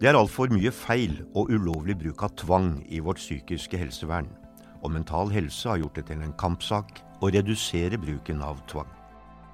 Det 0.00 0.08
er 0.08 0.16
altfor 0.16 0.48
mye 0.48 0.70
feil 0.72 1.18
og 1.36 1.50
ulovlig 1.52 1.92
bruk 2.00 2.22
av 2.24 2.30
tvang 2.40 2.70
i 2.88 3.02
vårt 3.04 3.20
psykiske 3.20 3.76
helsevern. 3.76 4.30
Og 4.80 4.94
Mental 4.94 5.28
Helse 5.28 5.68
har 5.68 5.82
gjort 5.82 6.00
det 6.00 6.06
til 6.08 6.22
en 6.24 6.32
kampsak 6.40 7.02
å 7.20 7.28
redusere 7.28 8.00
bruken 8.00 8.40
av 8.40 8.62
tvang. 8.72 8.88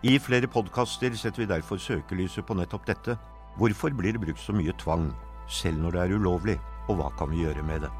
I 0.06 0.14
flere 0.22 0.46
podkaster 0.46 1.18
setter 1.18 1.42
vi 1.42 1.50
derfor 1.50 1.82
søkelyset 1.82 2.46
på 2.46 2.54
nettopp 2.54 2.86
dette. 2.86 3.18
Hvorfor 3.58 3.90
blir 3.90 4.14
det 4.14 4.22
brukt 4.22 4.38
så 4.38 4.54
mye 4.54 4.78
tvang, 4.78 5.10
selv 5.50 5.82
når 5.82 5.98
det 5.98 6.04
er 6.04 6.18
ulovlig, 6.20 6.60
og 6.86 7.00
hva 7.00 7.10
kan 7.18 7.34
vi 7.34 7.42
gjøre 7.42 7.66
med 7.66 7.88
det? 7.88 7.96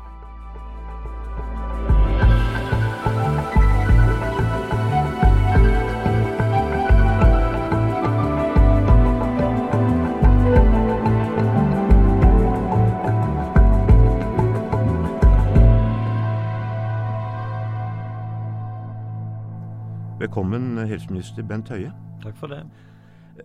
Velkommen, 20.37 20.77
helseminister 20.85 21.47
Bent 21.49 21.71
Høie. 21.73 21.89
Takk 22.21 22.35
for 22.37 22.53
det. 22.53 22.59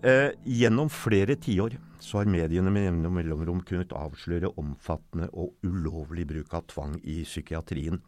Eh, 0.04 0.34
gjennom 0.44 0.90
flere 0.92 1.38
tiår 1.40 1.78
så 2.04 2.20
har 2.20 2.28
mediene 2.28 2.68
med 2.68 2.84
jevne 2.84 3.12
mellomrom 3.16 3.62
kunnet 3.64 3.96
avsløre 3.96 4.50
omfattende 4.60 5.30
og 5.32 5.54
ulovlig 5.64 6.26
bruk 6.28 6.52
av 6.60 6.68
tvang 6.68 6.98
i 7.08 7.22
psykiatrien. 7.24 8.02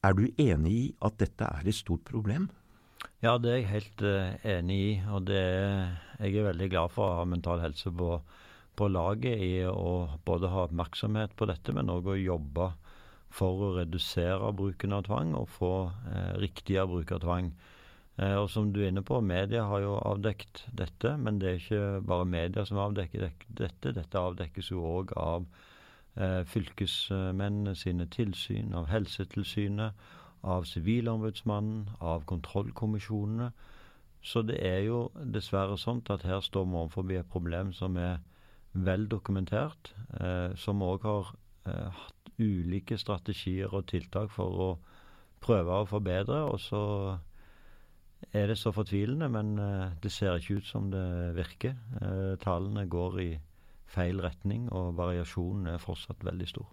Er 0.00 0.16
du 0.16 0.24
enig 0.40 0.72
i 0.72 0.88
at 1.04 1.20
dette 1.20 1.52
er 1.52 1.68
et 1.68 1.76
stort 1.76 2.08
problem? 2.08 2.48
Ja, 3.20 3.36
det 3.36 3.52
er 3.52 3.60
jeg 3.60 3.70
helt 3.74 4.08
uh, 4.08 4.40
enig 4.56 4.80
i. 4.86 4.90
Og 5.12 5.28
det 5.28 5.44
er, 5.44 6.00
jeg 6.24 6.40
er 6.40 6.48
veldig 6.48 6.72
glad 6.78 6.96
for 6.96 7.10
å 7.10 7.20
ha 7.20 7.28
Mental 7.28 7.60
Helse 7.60 7.92
på, 7.92 8.22
på 8.72 8.88
laget 8.88 9.36
i 9.36 9.54
å 9.68 10.06
både 10.24 10.56
ha 10.56 10.64
oppmerksomhet 10.64 11.36
på 11.36 11.52
dette, 11.52 11.76
men 11.76 11.92
òg 11.92 12.14
å 12.16 12.22
jobbe 12.24 12.72
for 13.28 13.68
å 13.68 13.74
redusere 13.82 14.54
bruken 14.56 14.96
av 14.96 15.10
tvang 15.12 15.36
og 15.36 15.50
få 15.60 15.74
eh, 16.08 16.38
riktigere 16.40 16.88
bruk 16.88 17.12
av 17.12 17.28
tvang. 17.28 17.58
Eh, 18.18 18.34
og 18.34 18.50
som 18.50 18.72
du 18.72 18.80
er 18.82 18.90
inne 18.90 19.04
på, 19.06 19.20
media 19.22 19.64
har 19.70 19.82
jo 19.84 19.96
avdekt 20.02 20.64
dette, 20.74 21.14
men 21.16 21.38
det 21.38 21.48
er 21.48 21.60
ikke 21.60 22.06
bare 22.06 22.26
media 22.26 22.64
som 22.66 22.80
avdekker 22.82 23.28
dette. 23.48 23.94
Dette 23.94 24.22
avdekkes 24.22 24.72
jo 24.72 24.82
òg 24.82 25.14
av 25.16 25.46
eh, 26.18 26.42
fylkesmennene 26.50 27.76
sine 27.78 28.08
tilsyn, 28.10 28.74
av 28.74 28.88
Helsetilsynet, 28.90 30.08
av 30.42 30.66
Sivilombudsmannen, 30.66 31.88
av 32.00 32.26
kontrollkommisjonene. 32.30 33.52
Så 34.22 34.42
det 34.42 34.58
er 34.66 34.82
jo 34.88 35.04
dessverre 35.34 35.78
sånn 35.78 36.02
at 36.10 36.26
her 36.26 36.42
står 36.42 36.66
vi 36.66 36.76
overfor 36.80 37.12
et 37.14 37.30
problem 37.30 37.70
som 37.72 37.96
er 37.96 38.18
vel 38.72 39.06
dokumentert, 39.08 39.94
eh, 40.20 40.54
som 40.58 40.82
òg 40.82 41.06
har 41.06 41.34
eh, 41.70 42.02
hatt 42.02 42.32
ulike 42.38 42.98
strategier 42.98 43.72
og 43.74 43.86
tiltak 43.90 44.30
for 44.34 44.62
å 44.66 44.68
prøve 45.40 45.70
å 45.70 45.86
forbedre. 45.86 46.42
og 46.50 46.60
så 46.60 46.82
er 48.32 48.50
det 48.50 48.58
så 48.58 48.72
fortvilende, 48.74 49.28
men 49.32 49.58
uh, 49.58 49.90
det 50.02 50.10
ser 50.12 50.38
ikke 50.38 50.58
ut 50.58 50.66
som 50.66 50.90
det 50.92 51.36
virker. 51.36 51.76
Uh, 52.00 52.34
tallene 52.42 52.86
går 52.90 53.20
i 53.22 53.30
feil 53.88 54.20
retning, 54.20 54.68
og 54.72 54.96
variasjonen 54.98 55.70
er 55.72 55.82
fortsatt 55.82 56.24
veldig 56.26 56.48
stor. 56.48 56.66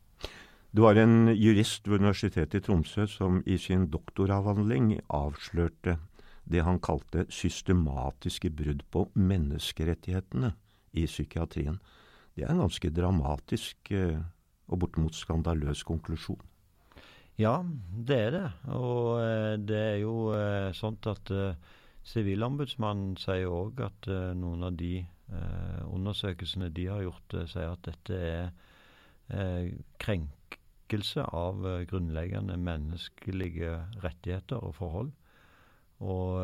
Du 0.76 0.84
har 0.84 0.98
en 1.00 1.30
jurist 1.32 1.88
ved 1.88 2.02
Universitetet 2.02 2.60
i 2.60 2.66
Tromsø 2.66 3.06
som 3.08 3.40
i 3.48 3.56
sin 3.62 3.88
doktoravhandling 3.94 4.98
avslørte 5.08 6.00
det 6.52 6.66
han 6.66 6.82
kalte 6.84 7.24
systematiske 7.32 8.52
brudd 8.54 8.84
på 8.92 9.06
menneskerettighetene 9.16 10.52
i 10.94 11.06
psykiatrien. 11.08 11.80
Det 12.36 12.44
er 12.44 12.52
en 12.52 12.66
ganske 12.66 12.92
dramatisk 12.92 13.94
uh, 13.96 14.20
og 14.68 14.82
bortimot 14.82 15.16
skandaløs 15.16 15.86
konklusjon. 15.88 16.42
Ja, 17.36 17.58
det 18.08 18.18
er 18.28 18.30
det. 18.32 18.46
Og 18.72 19.18
eh, 19.20 19.56
det 19.60 19.80
er 19.80 19.98
jo 20.00 20.16
sånn 20.78 20.96
at 21.12 21.32
eh, 21.36 21.58
Sivilombudsmannen 22.06 23.16
sier 23.20 23.50
òg 23.50 23.82
at 23.82 24.08
noen 24.38 24.68
av 24.68 24.76
de 24.78 25.00
undersøkelsene 25.90 26.68
de 26.70 26.84
har 26.86 27.02
gjort, 27.02 27.34
sier 27.50 27.72
at 27.72 27.88
dette 27.88 28.20
er 29.34 29.72
krenkelse 29.98 31.26
av 31.26 31.66
grunnleggende 31.90 32.60
menneskelige 32.62 33.72
rettigheter 34.04 34.62
og 34.62 34.76
forhold. 34.78 35.10
Og, 36.06 36.38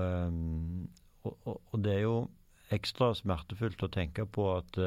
og, 1.30 1.38
og, 1.46 1.78
det 1.86 1.94
er 1.94 2.04
jo 2.08 2.18
ekstra 2.74 3.12
smertefullt 3.22 3.86
å 3.86 3.94
tenke 3.94 4.26
på 4.26 4.50
at 4.56 4.82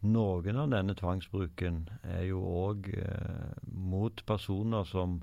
noen 0.00 0.56
av 0.56 0.70
denne 0.72 0.94
tvangsbruken 0.96 1.82
er 2.08 2.24
jo 2.30 2.40
òg 2.40 2.88
eh, 2.94 3.52
mot 3.68 4.22
personer 4.26 4.86
som 4.88 5.20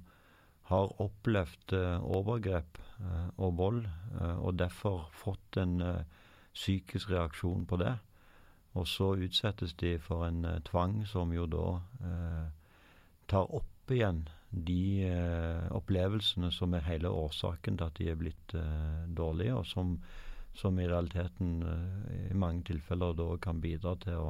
har 0.69 0.91
opplevd 1.01 1.73
eh, 1.73 2.03
overgrep 2.03 2.77
eh, 2.99 3.29
og 3.37 3.57
vold, 3.57 3.85
eh, 4.19 4.37
og 4.37 4.59
derfor 4.59 5.07
fått 5.15 5.57
en 5.57 5.81
eh, 5.81 6.03
psykisk 6.53 7.11
reaksjon 7.13 7.65
på 7.69 7.79
det. 7.81 7.95
Og 8.77 8.85
så 8.87 9.15
utsettes 9.15 9.73
de 9.79 9.95
for 10.03 10.27
en 10.27 10.43
eh, 10.45 10.61
tvang 10.67 11.01
som 11.09 11.33
jo 11.33 11.47
da 11.49 11.67
tar 13.27 13.49
opp 13.51 13.91
igjen 13.91 14.21
de 14.47 15.09
opplevelsene 15.75 16.47
som 16.55 16.71
er 16.75 16.85
hele 16.85 17.09
årsaken 17.11 17.75
til 17.79 17.87
at 17.89 17.97
de 17.99 18.07
er 18.07 18.19
blitt 18.19 18.53
dårlige, 19.15 19.55
og 19.59 19.65
som, 19.67 19.97
som 20.55 20.79
i 20.79 20.87
realiteten 20.87 21.57
i 22.29 22.35
mange 22.35 22.63
tilfeller 22.69 23.15
da 23.19 23.27
kan 23.43 23.59
bidra 23.63 23.97
til 23.99 24.21
å 24.21 24.29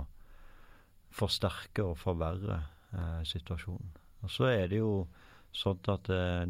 forsterke 1.17 1.85
og 1.85 1.97
forverre 1.99 2.61
eh, 2.93 3.21
situasjonen. 3.27 3.95
Og 4.25 4.31
Så 4.33 4.49
er 4.51 4.67
det 4.71 4.81
jo 4.81 5.07
sånn 5.55 5.79
at 5.93 6.09
eh, 6.13 6.45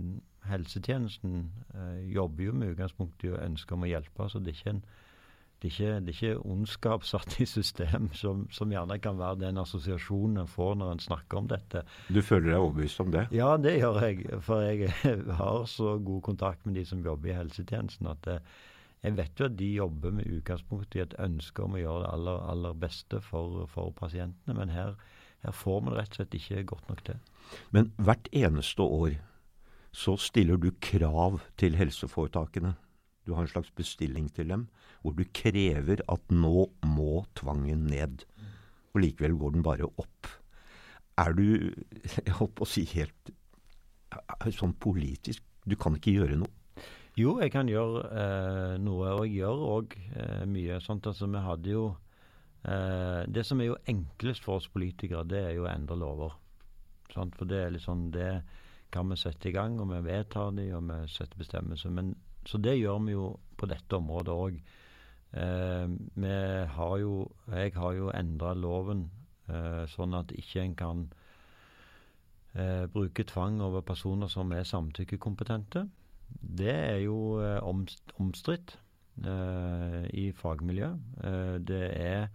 helsetjenesten 0.48 1.42
eh, 1.74 2.00
jobber 2.14 2.50
jo 2.50 2.56
med 2.56 2.76
utgangspunkt 2.76 3.26
i 3.28 3.34
ønske 3.36 3.76
om 3.76 3.86
å 3.86 3.92
hjelpe. 3.92 4.30
så 4.30 4.40
det 4.40 4.54
er 4.54 4.62
ikke 4.62 4.76
en 4.78 4.88
det 5.58 5.72
er, 5.72 5.74
ikke, 5.74 5.94
det 6.06 6.12
er 6.12 6.18
ikke 6.18 6.50
ondskap 6.52 7.06
satt 7.12 7.40
i 7.42 7.46
system, 7.50 8.12
som, 8.14 8.44
som, 8.54 8.70
gjerne 8.70 9.00
kan 9.02 9.18
være 9.18 9.40
den 9.42 9.58
assosiasjonen 9.58 10.44
en 10.44 10.52
får 10.52 10.76
når 10.78 10.92
en 10.94 11.02
snakker 11.02 11.40
om 11.40 11.48
dette. 11.50 11.82
Du 12.14 12.22
føler 12.22 12.52
deg 12.52 12.60
overbevist 12.62 13.02
om 13.02 13.10
det? 13.16 13.24
Ja, 13.34 13.56
det 13.58 13.80
gjør 13.80 13.98
jeg. 14.06 14.28
For 14.46 14.62
jeg 14.62 14.92
har 15.40 15.66
så 15.66 15.96
god 15.98 16.22
kontakt 16.30 16.66
med 16.66 16.78
de 16.78 16.86
som 16.86 17.02
jobber 17.02 17.34
i 17.34 17.40
helsetjenesten, 17.40 18.12
at 18.12 18.22
det, 18.28 18.38
jeg 19.06 19.18
vet 19.18 19.40
jo 19.40 19.46
at 19.46 19.58
de 19.60 19.68
jobber 19.78 20.16
med 20.18 20.30
utgangspunkt 20.40 20.96
i 20.98 21.04
et 21.04 21.16
ønske 21.22 21.64
om 21.64 21.78
å 21.78 21.82
gjøre 21.82 22.04
det 22.04 22.12
aller, 22.16 22.42
aller 22.52 22.80
beste 22.82 23.22
for, 23.24 23.66
for 23.72 23.94
pasientene, 23.96 24.58
men 24.58 24.74
her, 24.74 24.98
her 25.46 25.56
får 25.56 25.84
vi 25.84 25.94
det 25.94 26.00
rett 26.00 26.16
og 26.16 26.20
slett 26.20 26.38
ikke 26.40 26.66
godt 26.74 26.90
nok 26.90 27.04
til. 27.10 27.22
Men 27.76 27.92
hvert 28.02 28.30
eneste 28.36 28.84
år 28.84 29.20
så 29.98 30.18
stiller 30.20 30.60
du 30.62 30.72
krav 30.84 31.40
til 31.58 31.78
helseforetakene. 31.78 32.74
Du 33.26 33.34
har 33.36 33.46
en 33.46 33.52
slags 33.52 33.72
bestilling 33.76 34.30
til 34.34 34.50
dem, 34.52 34.68
hvor 35.02 35.16
du 35.18 35.24
krever 35.36 36.02
at 36.10 36.34
nå 36.34 36.68
må 36.86 37.24
tvangen 37.38 37.88
ned. 37.90 38.26
Og 38.94 39.02
likevel 39.04 39.38
går 39.40 39.56
den 39.56 39.66
bare 39.66 39.90
opp. 40.00 40.30
Er 41.18 41.34
du, 41.38 41.74
jeg 42.26 42.38
holdt 42.40 42.56
på 42.58 42.66
å 42.66 42.70
si 42.70 42.86
helt 42.94 43.34
sånn 44.56 44.76
politisk 44.80 45.42
Du 45.68 45.74
kan 45.76 45.98
ikke 45.98 46.14
gjøre 46.14 46.38
noe? 46.40 46.52
Jo, 47.18 47.40
jeg 47.42 47.50
kan 47.50 47.66
gjøre 47.66 48.02
eh, 48.14 48.74
noe, 48.78 49.08
og 49.18 49.24
jeg 49.26 49.40
gjør 49.40 49.62
òg 49.72 49.96
eh, 49.98 50.44
mye. 50.46 50.78
sånt. 50.86 51.08
Altså, 51.10 51.26
vi 51.26 51.42
hadde 51.42 51.72
jo 51.72 51.88
eh, 52.62 53.24
Det 53.26 53.44
som 53.46 53.62
er 53.62 53.72
jo 53.72 53.80
enklest 53.90 54.46
for 54.46 54.60
oss 54.62 54.68
politikere, 54.70 55.26
det 55.26 55.42
er 55.42 55.56
jo 55.58 55.66
å 55.66 55.72
endre 55.72 55.98
lover. 55.98 56.38
Sant? 57.16 57.34
For 57.40 57.50
det 57.50 57.64
er 57.64 57.74
litt 57.74 57.88
sånn 57.88 58.12
Det 58.14 58.30
kan 58.94 59.10
vi 59.10 59.18
sette 59.18 59.50
i 59.50 59.56
gang, 59.56 59.80
og 59.82 59.90
vi 59.96 60.04
vedtar 60.06 60.54
de, 60.54 60.70
og 60.78 60.86
vi 60.92 61.00
setter 61.10 61.42
bestemmelser. 61.42 61.90
Men, 61.90 62.14
så 62.46 62.62
det 62.62 62.78
gjør 62.78 63.02
vi 63.10 63.18
jo 63.18 63.28
på 63.58 63.66
dette 63.66 63.98
området 63.98 64.40
òg. 64.46 64.64
Eh, 65.42 65.90
vi 66.22 66.36
Jeg 67.58 67.78
har 67.82 67.94
jo 67.98 68.12
endra 68.14 68.54
loven 68.54 69.08
eh, 69.50 69.86
sånn 69.90 70.14
at 70.14 70.38
ikke 70.38 70.62
en 70.62 70.76
kan 70.78 71.08
eh, 72.54 72.86
bruke 72.86 73.26
tvang 73.26 73.58
over 73.66 73.82
personer 73.82 74.30
som 74.30 74.54
er 74.54 74.70
samtykkekompetente 74.70 75.90
det 76.58 76.74
er 76.74 77.00
jo 77.04 77.40
eh, 77.42 77.60
omstridt 78.20 78.78
eh, 79.26 80.04
i 80.14 80.32
fagmiljøet. 80.36 81.24
Eh, 81.24 81.56
det 81.70 81.84
er 81.94 82.28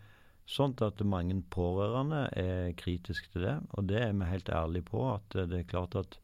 sånn 0.49 0.75
at 0.85 1.01
mange 1.07 1.39
pårørende 1.55 2.27
er 2.39 2.75
kritiske 2.79 3.33
til 3.33 3.47
det, 3.47 3.57
og 3.73 3.89
det 3.91 4.01
er 4.03 4.13
vi 4.19 4.29
helt 4.31 4.51
ærlige 4.53 4.89
på. 4.91 5.07
At 5.15 5.37
det 5.51 5.63
er 5.63 5.71
klart 5.71 5.97
at 5.99 6.19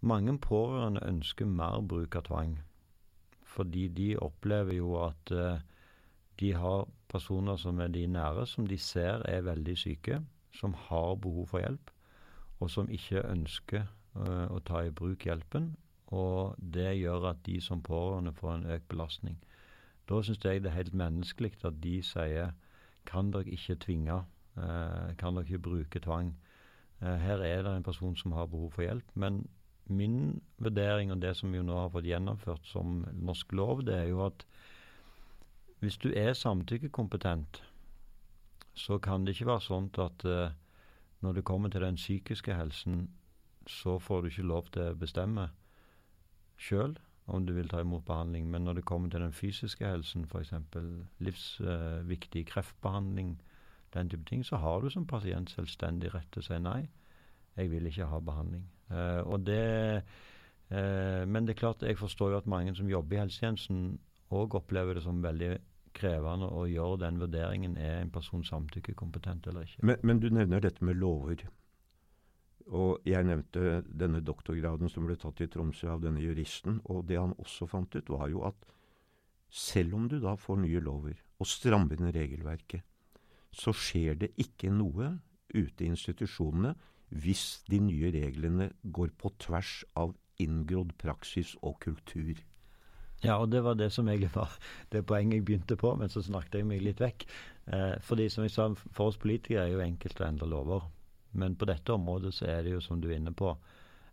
mange 0.00 0.36
pårørende 0.42 1.04
ønsker 1.06 1.48
mer 1.48 1.80
bruk 1.80 2.16
av 2.18 2.26
tvang. 2.28 2.58
Fordi 3.52 3.86
de 3.92 4.12
opplever 4.16 4.78
jo 4.78 4.96
at 5.04 5.32
de 6.40 6.52
har 6.56 6.86
personer 7.12 7.58
som 7.60 7.80
er 7.84 7.92
de 7.92 8.06
nære, 8.08 8.46
som 8.48 8.66
de 8.66 8.78
ser 8.80 9.20
er 9.28 9.44
veldig 9.44 9.74
syke, 9.78 10.22
som 10.56 10.72
har 10.88 11.18
behov 11.20 11.50
for 11.52 11.60
hjelp, 11.60 11.92
og 12.60 12.70
som 12.72 12.88
ikke 12.90 13.20
ønsker 13.28 13.84
å 14.16 14.58
ta 14.64 14.80
i 14.86 14.94
bruk 14.96 15.28
hjelpen, 15.28 15.74
og 16.12 16.56
det 16.58 16.90
gjør 16.98 17.30
at 17.30 17.40
de 17.46 17.56
som 17.64 17.82
pårørende 17.82 18.34
får 18.36 18.54
en 18.54 18.68
økt 18.74 18.88
belastning. 18.92 19.38
Da 20.08 20.20
syns 20.22 20.44
jeg 20.44 20.62
det 20.62 20.70
er 20.70 20.76
helt 20.76 20.94
menneskelig 20.94 21.54
at 21.64 21.80
de 21.82 21.96
sier 22.04 22.52
kan 23.08 23.32
dere 23.32 23.50
ikke 23.50 23.80
tvinge 23.82 24.20
eh, 24.56 25.14
kan 25.18 25.36
dere 25.36 25.48
ikke 25.48 25.64
bruke 25.68 26.02
tvang. 26.04 26.34
Eh, 27.00 27.16
her 27.16 27.42
er 27.42 27.62
det 27.62 27.76
en 27.76 27.86
person 27.86 28.16
som 28.16 28.32
har 28.32 28.46
behov 28.46 28.70
for 28.76 28.82
hjelp. 28.82 29.08
Men 29.14 29.46
min 29.86 30.42
vurdering 30.58 31.12
og 31.12 31.22
det 31.22 31.36
som 31.36 31.52
vi 31.52 31.62
nå 31.62 31.76
har 31.76 31.90
fått 31.90 32.06
gjennomført 32.06 32.66
som 32.66 33.04
norsk 33.12 33.52
lov, 33.52 33.84
det 33.86 33.94
er 33.94 34.08
jo 34.12 34.26
at 34.26 34.46
hvis 35.82 35.96
du 35.98 36.12
er 36.14 36.32
samtykkekompetent, 36.32 37.62
så 38.74 38.98
kan 38.98 39.24
det 39.24 39.34
ikke 39.34 39.50
være 39.50 39.64
sånn 39.66 39.88
at 39.98 40.24
uh, 40.24 40.54
når 41.20 41.32
det 41.34 41.44
kommer 41.44 41.68
til 41.68 41.82
den 41.82 41.98
psykiske 41.98 42.54
helsen, 42.54 43.08
så 43.66 43.98
får 43.98 44.22
du 44.22 44.28
ikke 44.30 44.46
lov 44.46 44.70
til 44.72 44.92
å 44.92 44.94
bestemme 44.98 45.48
sjøl 46.62 46.96
om 47.32 47.46
du 47.46 47.52
vil 47.54 47.70
ta 47.70 47.80
imot 47.80 48.04
behandling. 48.06 48.48
Men 48.50 48.66
når 48.66 48.80
det 48.80 48.84
kommer 48.88 49.10
til 49.10 49.22
den 49.22 49.32
fysiske 49.32 49.86
helsen, 49.86 50.26
f.eks. 50.26 50.52
livsviktig 51.22 52.46
kreftbehandling, 52.50 53.36
den 53.94 54.10
type 54.10 54.24
ting, 54.28 54.44
så 54.46 54.56
har 54.56 54.80
du 54.80 54.90
som 54.90 55.06
pasient 55.06 55.50
selvstendig 55.52 56.14
rett 56.14 56.30
til 56.32 56.42
å 56.42 56.46
si 56.48 56.58
nei. 56.62 56.80
Jeg 57.56 57.70
vil 57.70 57.86
ikke 57.86 58.08
ha 58.08 58.20
behandling. 58.24 58.64
Og 59.28 59.44
det, 59.46 60.02
uh, 60.72 61.22
men 61.28 61.46
det 61.46 61.54
er 61.54 61.60
klart, 61.60 61.84
jeg 61.84 62.00
forstår 62.00 62.32
jo 62.32 62.40
at 62.40 62.48
mange 62.48 62.74
som 62.76 62.88
jobber 62.90 63.16
i 63.16 63.22
helsetjenesten 63.22 63.98
òg 64.32 64.56
opplever 64.56 64.96
det 64.96 65.04
som 65.04 65.20
veldig 65.24 65.52
krevende 65.92 66.48
å 66.48 66.64
gjøre 66.70 67.02
den 67.04 67.18
vurderingen 67.20 67.76
er 67.76 67.98
en 68.00 68.12
person 68.12 68.44
samtykkekompetent 68.44 69.46
eller 69.50 69.68
ikke. 69.68 69.82
Men, 69.84 69.98
men, 70.02 70.22
du 70.22 70.30
nevner 70.32 70.62
dette 70.64 70.84
med 70.84 70.96
lover. 70.96 71.44
Og 72.70 73.02
jeg 73.08 73.26
nevnte 73.26 73.82
denne 73.88 74.22
doktorgraden 74.24 74.90
som 74.92 75.08
ble 75.08 75.16
tatt 75.20 75.42
i 75.42 75.48
Tromsø 75.50 75.90
av 75.92 76.04
denne 76.04 76.22
juristen. 76.22 76.80
Og 76.92 77.04
det 77.08 77.18
han 77.18 77.34
også 77.42 77.68
fant 77.70 77.94
ut, 77.96 78.12
var 78.12 78.30
jo 78.32 78.44
at 78.48 78.68
selv 79.52 79.98
om 79.98 80.06
du 80.08 80.18
da 80.22 80.36
får 80.40 80.62
nye 80.62 80.80
lover 80.80 81.18
og 81.42 81.48
strammer 81.48 82.00
inn 82.00 82.12
regelverket, 82.14 82.84
så 83.52 83.74
skjer 83.76 84.16
det 84.22 84.30
ikke 84.40 84.70
noe 84.72 85.10
ute 85.52 85.84
i 85.84 85.90
institusjonene 85.92 86.72
hvis 87.12 87.60
de 87.68 87.82
nye 87.84 88.12
reglene 88.14 88.70
går 88.82 89.12
på 89.20 89.34
tvers 89.42 89.82
av 90.00 90.14
inngrodd 90.40 90.94
praksis 91.00 91.52
og 91.60 91.76
kultur. 91.84 92.38
Ja, 93.22 93.36
og 93.36 93.52
det 93.52 93.60
var 93.62 93.76
det 93.78 93.92
som 93.92 94.08
egentlig 94.08 94.32
var 94.34 94.50
det 94.90 95.04
poenget 95.06 95.38
jeg 95.38 95.44
begynte 95.44 95.76
på, 95.78 95.92
men 96.00 96.10
så 96.10 96.24
snakket 96.24 96.58
jeg 96.58 96.66
meg 96.66 96.82
litt 96.82 97.02
vekk. 97.02 97.26
Eh, 97.66 97.94
fordi 98.02 98.26
som 98.32 98.46
jeg 98.46 98.54
sa, 98.54 98.66
for 98.90 99.12
oss 99.12 99.20
politikere 99.20 99.68
er 99.68 99.76
jo 99.76 99.84
enkelt 99.84 100.20
å 100.20 100.26
endre 100.26 100.48
lover. 100.50 100.88
Men 101.32 101.56
på 101.56 101.68
dette 101.68 101.94
området 101.94 102.34
så 102.36 102.48
er 102.50 102.64
det 102.64 102.76
jo, 102.76 102.80
som 102.84 103.00
du 103.00 103.10
er 103.10 103.18
inne 103.18 103.34
på, 103.36 103.54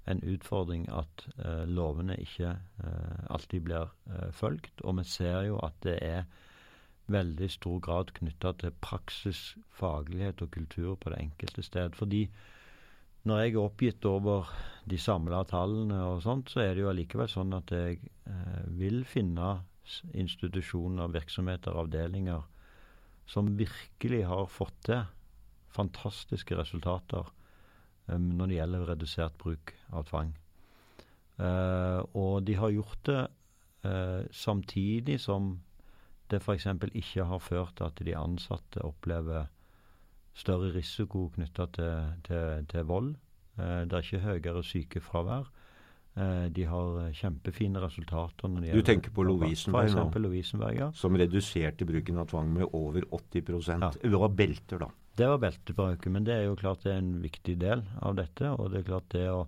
en 0.09 0.21
utfordring 0.25 0.87
at 0.95 1.25
eh, 1.37 1.65
lovene 1.69 2.15
ikke 2.17 2.53
eh, 2.55 3.25
alltid 3.29 3.65
blir 3.67 3.89
eh, 4.09 4.29
fulgt. 4.33 4.81
Og 4.81 4.97
vi 4.97 5.05
ser 5.05 5.43
jo 5.49 5.59
at 5.65 5.75
det 5.85 5.97
er 6.05 6.23
veldig 7.09 7.49
stor 7.51 7.79
grad 7.83 8.13
knytta 8.17 8.53
til 8.61 8.73
praksis, 8.81 9.55
faglighet 9.73 10.41
og 10.45 10.51
kultur 10.55 10.95
på 10.95 11.13
det 11.13 11.19
enkelte 11.25 11.65
sted. 11.65 11.97
Fordi 11.97 12.23
når 13.29 13.41
jeg 13.43 13.53
er 13.53 13.61
oppgitt 13.61 14.05
over 14.07 14.49
de 14.89 14.97
samla 14.97 15.43
tallene 15.49 15.99
og 16.07 16.23
sånt, 16.23 16.49
så 16.53 16.63
er 16.63 16.73
det 16.73 16.85
jo 16.85 16.91
allikevel 16.93 17.29
sånn 17.29 17.53
at 17.57 17.73
jeg 17.75 17.99
eh, 18.29 18.63
vil 18.79 19.03
finne 19.05 19.59
institusjoner, 20.13 21.09
virksomheter, 21.13 21.75
avdelinger 21.81 22.45
som 23.29 23.49
virkelig 23.57 24.23
har 24.29 24.45
fått 24.49 24.77
til 24.85 25.01
fantastiske 25.73 26.57
resultater 26.57 27.29
um, 28.09 28.29
når 28.37 28.51
det 28.51 28.59
gjelder 28.59 28.87
redusert 28.93 29.37
bruk 29.41 29.73
av 29.93 30.07
tvang. 30.09 30.33
Uh, 31.39 32.03
og 32.19 32.43
de 32.47 32.57
har 32.59 32.73
gjort 32.75 32.99
det 33.07 33.21
uh, 33.87 34.25
samtidig 34.31 35.19
som 35.23 35.53
det 36.29 36.41
f.eks. 36.43 36.67
ikke 36.91 37.25
har 37.25 37.39
ført 37.41 37.77
til 37.77 37.87
at 37.87 38.01
de 38.05 38.17
ansatte 38.17 38.83
opplever 38.85 39.47
større 40.37 40.73
risiko 40.75 41.29
knytta 41.33 41.65
til, 41.73 42.11
til, 42.27 42.67
til, 42.69 42.83
vold. 42.85 43.15
Uh, 43.57 43.87
det 43.87 43.95
er 43.95 44.03
ikke 44.03 44.25
høyere 44.27 44.63
sykefravær. 44.63 45.49
De 46.51 46.63
har 46.67 47.13
kjempefine 47.15 47.79
resultater. 47.79 48.49
Når 48.51 48.63
det 48.65 48.73
du 48.75 48.81
tenker 48.83 49.13
på 49.15 49.23
Lovisenberg 49.23 49.93
nå, 49.93 50.19
Lovisenberg, 50.19 50.75
ja. 50.75 50.87
som 50.91 51.15
reduserte 51.15 51.85
bruken 51.87 52.17
av 52.19 52.27
tvang 52.27 52.49
med 52.57 52.73
over 52.75 53.05
80 53.15 53.69
ja. 53.69 53.91
Det 53.93 54.19
var 54.19 54.33
belter, 54.35 54.81
da. 54.83 54.89
Det 55.19 55.27
var 55.27 55.41
beltebruket, 55.43 56.11
men 56.13 56.27
det 56.27 56.37
er 56.37 56.45
jo 56.47 56.59
klart 56.59 56.85
det 56.85 56.93
er 56.93 57.01
en 57.01 57.17
viktig 57.23 57.57
del 57.59 57.83
av 57.99 58.15
dette. 58.19 58.53
og 58.55 58.71
det 58.71 58.81
er 58.81 58.89
klart 58.93 59.11
det 59.15 59.25
å 59.33 59.43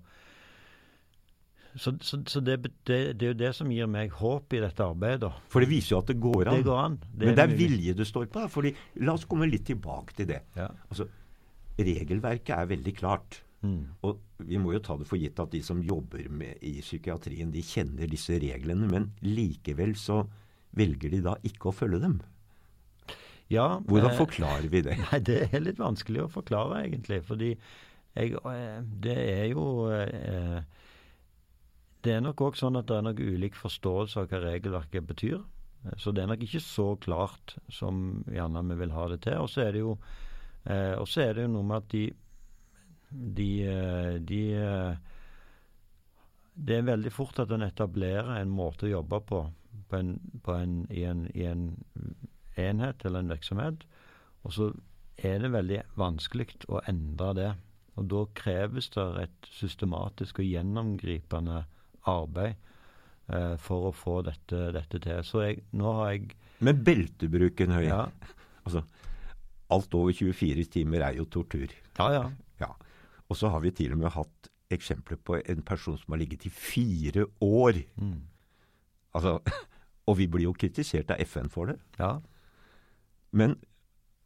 så, 1.75 1.93
så, 2.01 2.17
så 2.27 2.41
det, 2.43 2.57
det, 2.83 2.97
det, 3.15 3.21
er 3.23 3.29
jo 3.31 3.37
det 3.39 3.51
som 3.55 3.69
gir 3.71 3.87
meg 3.87 4.11
håp 4.19 4.53
i 4.57 4.59
dette 4.59 4.83
arbeidet. 4.83 5.29
For 5.51 5.63
det 5.63 5.69
viser 5.71 5.95
jo 5.95 6.01
at 6.01 6.09
det 6.11 6.17
går 6.19 6.49
an. 6.49 6.57
Det 6.57 6.67
går 6.67 6.79
an. 6.81 6.97
Det 7.05 7.29
Men 7.29 7.37
det 7.37 7.45
er 7.45 7.55
vilje 7.61 7.93
det 8.01 8.07
står 8.09 8.27
på. 8.33 8.43
Fordi, 8.51 8.73
la 9.05 9.15
oss 9.15 9.23
komme 9.29 9.47
litt 9.49 9.63
tilbake 9.69 10.17
til 10.17 10.27
det. 10.33 10.41
Ja. 10.57 10.67
Altså, 10.89 11.07
regelverket 11.79 12.53
er 12.57 12.69
veldig 12.73 12.95
klart. 12.97 13.39
Mm. 13.61 13.85
Og 14.07 14.19
vi 14.49 14.59
må 14.59 14.73
jo 14.75 14.81
ta 14.83 14.97
det 14.99 15.07
for 15.07 15.21
gitt 15.21 15.39
at 15.39 15.53
de 15.53 15.61
som 15.63 15.79
jobber 15.85 16.27
med, 16.33 16.59
i 16.65 16.79
psykiatrien, 16.83 17.53
de 17.53 17.63
kjenner 17.63 18.09
disse 18.11 18.35
reglene. 18.41 18.89
Men 18.91 19.11
likevel 19.23 19.95
så 19.99 20.25
velger 20.77 21.15
de 21.15 21.23
da 21.23 21.37
ikke 21.47 21.71
å 21.71 21.75
følge 21.75 22.01
dem. 22.03 22.19
Ja, 23.51 23.81
Hvordan 23.87 24.15
forklarer 24.15 24.67
vi 24.71 24.81
det? 24.85 24.97
Nei, 25.09 25.19
Det 25.27 25.39
er 25.49 25.63
litt 25.63 25.79
vanskelig 25.81 26.25
å 26.25 26.31
forklare, 26.31 26.85
egentlig. 26.85 27.19
Fordi 27.27 27.51
jeg, 28.15 28.35
eh, 28.35 28.77
det 29.03 29.17
er 29.17 29.45
jo 29.51 29.65
eh, 29.91 30.61
Det 32.03 32.15
er 32.15 32.23
nok 32.23 32.41
òg 32.47 32.57
sånn 32.59 32.79
at 32.79 32.87
det 32.89 32.97
er 32.97 33.05
nok 33.05 33.19
ulik 33.21 33.59
forståelse 33.59 34.23
av 34.23 34.31
hva 34.31 34.41
regelverket 34.47 35.05
betyr. 35.07 35.41
Så 35.97 36.13
det 36.13 36.23
er 36.23 36.29
nok 36.29 36.43
ikke 36.45 36.61
så 36.61 36.91
klart 37.01 37.55
som 37.73 38.21
gjerne 38.29 38.61
vi 38.69 38.77
vil 38.83 38.93
ha 38.93 39.07
det 39.11 39.21
til. 39.25 39.37
Og 39.41 39.49
så 39.49 39.65
er 39.65 39.75
det 39.75 39.83
jo, 39.83 39.95
eh, 40.65 40.95
er 40.95 41.33
det 41.37 41.47
jo 41.47 41.53
noe 41.53 41.67
med 41.67 41.77
at 41.81 41.89
de, 41.91 42.03
de, 43.11 43.51
de 44.31 44.43
Det 46.55 46.77
er 46.77 46.87
veldig 46.87 47.11
fort 47.11 47.39
at 47.39 47.51
en 47.51 47.65
etablerer 47.67 48.37
en 48.39 48.53
måte 48.53 48.87
å 48.87 48.95
jobbe 48.95 49.19
på, 49.27 49.45
på, 49.89 49.97
en, 49.97 50.15
på 50.43 50.53
en, 50.53 50.85
i, 50.89 51.03
en, 51.03 51.25
i 51.33 51.47
en 51.49 51.65
enhet 52.59 53.05
eller 53.05 53.23
en 53.23 53.33
virksomhet. 53.33 53.85
Og 54.45 54.55
så 54.55 54.71
er 55.21 55.41
det 55.43 55.51
veldig 55.53 55.81
vanskelig 55.99 56.49
å 56.71 56.81
endre 56.89 57.33
det. 57.37 57.51
Og 57.99 58.07
da 58.11 58.23
kreves 58.37 58.89
det 58.95 59.05
et 59.25 59.49
systematisk 59.53 60.39
og 60.41 60.47
gjennomgripende 60.47 61.63
arbeid 62.09 62.55
eh, 63.31 63.55
for 63.61 63.89
å 63.89 63.95
få 63.95 64.21
dette, 64.25 64.69
dette, 64.75 65.01
til. 65.03 65.21
Så 65.27 65.43
jeg, 65.45 65.65
nå 65.77 65.97
har 65.99 66.13
jeg 66.13 66.31
Men 66.63 66.81
beltebruken, 66.85 67.73
Høie. 67.75 67.89
Ja. 67.89 68.05
altså, 68.65 68.85
alt 69.71 69.97
over 69.97 70.15
24 70.15 70.67
timer 70.71 71.07
er 71.09 71.19
jo 71.19 71.27
tortur. 71.29 71.73
Ja, 71.99 72.09
ja. 72.15 72.25
ja. 72.61 72.71
Og 73.29 73.37
så 73.39 73.51
har 73.51 73.63
vi 73.63 73.73
til 73.75 73.93
og 73.95 74.01
med 74.01 74.15
hatt 74.15 74.51
eksempler 74.71 75.19
på 75.19 75.37
en 75.39 75.63
person 75.67 75.97
som 75.99 76.13
har 76.13 76.21
ligget 76.21 76.47
i 76.47 76.53
fire 76.53 77.27
år. 77.43 77.83
Mm. 77.99 78.21
Altså, 79.17 79.39
og 80.07 80.17
vi 80.19 80.27
blir 80.31 80.47
jo 80.47 80.55
kritisert 80.57 81.11
av 81.11 81.23
FN 81.27 81.51
for 81.51 81.71
det. 81.71 81.79
Ja. 81.99 82.17
Men 83.31 83.55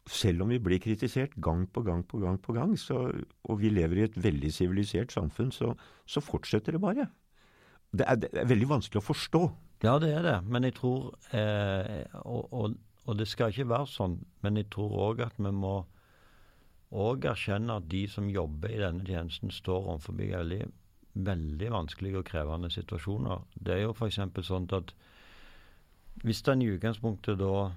selv 0.09 0.45
om 0.45 0.51
vi 0.53 0.59
blir 0.61 0.81
kritisert 0.81 1.33
gang 1.41 1.65
på 1.73 1.81
gang 1.81 2.03
på 2.05 2.19
gang, 2.21 2.37
på 2.41 2.53
gang, 2.53 2.75
så, 2.77 3.07
og 3.43 3.61
vi 3.61 3.71
lever 3.73 3.97
i 3.97 4.05
et 4.05 4.17
veldig 4.23 4.51
sivilisert 4.53 5.13
samfunn, 5.13 5.51
så, 5.51 5.73
så, 6.05 6.21
fortsetter 6.21 6.75
det 6.75 6.81
bare. 6.81 7.07
Det 7.91 8.05
er, 8.07 8.19
det 8.21 8.29
er, 8.33 8.49
veldig 8.49 8.69
vanskelig 8.69 9.01
å 9.01 9.07
forstå. 9.07 9.43
Ja, 9.83 9.97
det 10.01 10.11
er 10.13 10.25
det. 10.25 10.37
Men 10.49 10.67
jeg 10.67 10.75
tror 10.77 11.15
eh, 11.33 12.05
og, 12.21 12.53
og, 12.53 12.77
og, 13.05 13.17
det 13.17 13.27
skal 13.29 13.53
ikke 13.53 13.69
være 13.69 13.89
sånn. 13.89 14.19
Men 14.45 14.61
jeg 14.61 14.69
tror 14.73 14.93
òg 15.09 15.25
at 15.25 15.37
vi 15.41 15.53
må 15.53 15.75
òg 16.95 17.25
erkjenne 17.31 17.79
at 17.79 17.89
de 17.89 18.05
som 18.09 18.29
jobber 18.29 18.71
i 18.71 18.81
denne 18.81 19.05
tjenesten, 19.07 19.51
står 19.51 19.89
overfor 19.95 20.19
veldig, 20.19 20.61
veldig 21.25 21.71
vanskelige 21.73 22.21
og 22.21 22.29
krevende 22.29 22.69
situasjoner. 22.71 23.41
Det 23.57 23.73
er 23.73 23.83
jo 23.87 23.95
f.eks. 23.95 24.21
sånn 24.45 24.69
at 24.77 24.93
hvis 26.23 26.45
en 26.47 26.61
i 26.63 26.69
utgangspunktet 26.71 27.41
da 27.41 27.71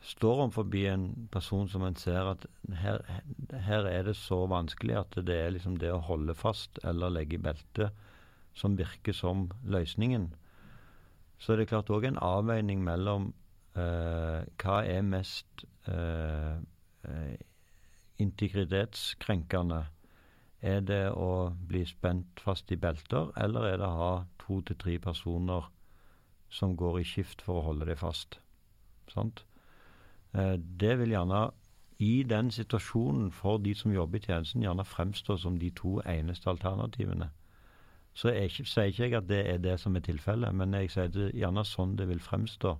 står 0.00 0.44
overfor 0.46 0.74
en 0.92 1.28
person 1.32 1.68
som 1.68 1.82
en 1.84 1.96
ser 1.96 2.24
at 2.24 2.46
her, 2.80 3.02
her, 3.52 3.86
er 3.86 4.02
det 4.02 4.16
så 4.16 4.46
vanskelig 4.46 4.96
at 4.96 5.18
det 5.26 5.36
er 5.36 5.50
liksom 5.50 5.76
det 5.76 5.92
å 5.92 6.00
holde 6.00 6.34
fast 6.34 6.78
eller 6.84 7.12
legge 7.12 7.36
i 7.36 7.42
beltet 7.42 7.92
som 8.54 8.76
virker 8.76 9.12
som 9.12 9.50
løsningen. 9.64 10.34
Så 11.38 11.56
det 11.56 11.64
er 11.66 11.72
klart 11.74 11.92
òg 11.92 12.04
en 12.04 12.20
avveining 12.20 12.82
mellom 12.84 13.32
eh, 13.76 14.40
hva 14.60 14.80
er 14.84 15.04
mest 15.06 15.64
eh, 15.88 16.56
eh, 17.04 17.36
integritetskrenkende. 18.20 19.84
Er 20.60 20.80
det 20.84 21.04
å 21.16 21.52
bli 21.68 21.86
spent 21.88 22.40
fast 22.44 22.72
i 22.72 22.76
belter, 22.76 23.30
eller 23.40 23.68
er 23.70 23.78
det 23.80 23.88
å 23.88 24.00
ha 24.00 24.14
to 24.42 24.60
til 24.68 24.76
tre 24.76 24.98
personer 25.00 25.70
som 26.52 26.74
går 26.76 27.00
i 27.00 27.06
skift 27.08 27.40
for 27.46 27.60
å 27.60 27.68
holde 27.70 27.88
deg 27.88 28.00
fast? 28.00 28.36
Sant? 29.08 29.44
Eh, 30.34 30.56
det 30.80 30.98
vil 30.98 31.14
gjerne 31.14 31.50
i 32.00 32.22
den 32.22 32.50
situasjonen 32.50 33.30
for 33.32 33.58
de 33.58 33.74
som 33.74 33.92
jobber 33.92 34.18
i 34.18 34.24
tjenesten, 34.24 34.62
gjerne 34.62 34.84
fremstå 34.84 35.36
som 35.36 35.58
de 35.58 35.70
to 35.70 36.00
eneste 36.00 36.50
alternativene. 36.50 37.30
Så 38.14 38.32
jeg 38.34 38.50
sier 38.50 38.90
ikke 38.90 39.04
jeg 39.04 39.14
at 39.14 39.28
det 39.28 39.40
er 39.50 39.58
det 39.58 39.76
som 39.80 39.96
er 39.96 40.04
tilfellet, 40.04 40.54
men 40.54 40.74
jeg 40.74 40.90
sier 40.90 41.10
det 41.12 41.30
gjerne 41.36 41.64
sånn 41.64 41.96
det 41.96 42.08
vil 42.08 42.22
fremstå 42.22 42.76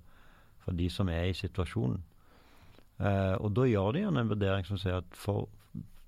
for 0.61 0.77
de 0.77 0.89
som 0.91 1.09
er 1.09 1.31
i 1.31 1.37
situasjonen. 1.37 2.01
Eh, 3.01 3.37
og 3.41 3.55
da 3.57 3.67
gjør 3.69 3.93
de 3.97 4.05
en 4.09 4.29
vurdering 4.29 4.67
som 4.67 4.81
sier 4.81 5.01
at 5.01 5.17
for, 5.17 5.49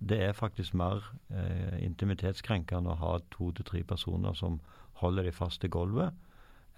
det 0.00 0.18
er 0.24 0.36
faktisk 0.36 0.74
mer 0.74 1.04
eh, 1.30 1.78
intimitetskrenkende 1.84 2.92
å 2.92 3.00
ha 3.00 3.12
to 3.32 3.52
til 3.56 3.68
tre 3.68 3.82
personer 3.84 4.34
som 4.36 4.60
holder 5.00 5.28
de 5.28 5.32
fast 5.32 5.64
i 5.64 5.70
gulvet, 5.72 6.12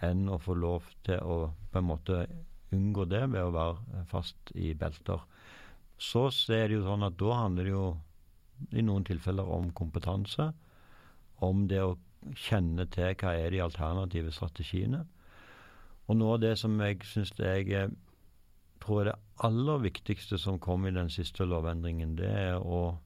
enn 0.02 0.28
å 0.28 0.38
få 0.42 0.54
lov 0.58 0.90
til 1.06 1.22
å 1.22 1.38
på 1.72 1.80
en 1.80 1.88
måte 1.88 2.26
unngå 2.72 3.04
det 3.10 3.24
ved 3.32 3.42
å 3.44 3.54
være 3.54 4.04
fast 4.10 4.54
i 4.54 4.72
belter. 4.78 5.20
Så 6.00 6.26
er 6.52 6.68
det 6.68 6.78
jo 6.78 6.86
sånn 6.86 7.06
at 7.06 7.18
da 7.20 7.36
handler 7.44 7.68
det 7.68 7.74
jo 7.74 7.86
i 8.74 8.82
noen 8.82 9.04
tilfeller 9.06 9.48
om 9.50 9.70
kompetanse, 9.76 10.52
om 11.44 11.66
det 11.68 11.82
å 11.82 11.96
kjenne 12.38 12.86
til 12.94 13.12
hva 13.20 13.34
er 13.36 13.52
de 13.52 13.60
alternative 13.64 14.32
strategiene. 14.32 15.04
Og 16.08 16.18
noe 16.18 16.36
av 16.36 16.42
det 16.44 16.54
som 16.60 16.76
jeg 16.80 17.04
syns 17.08 17.32
jeg 17.38 17.88
tror 18.84 19.00
er 19.00 19.10
det 19.10 19.20
aller 19.44 19.84
viktigste 19.84 20.38
som 20.38 20.60
kom 20.60 20.86
i 20.86 20.94
den 20.94 21.10
siste 21.10 21.46
lovendringen, 21.48 22.16
det 22.16 22.30
er 22.30 22.58
å, 22.60 22.96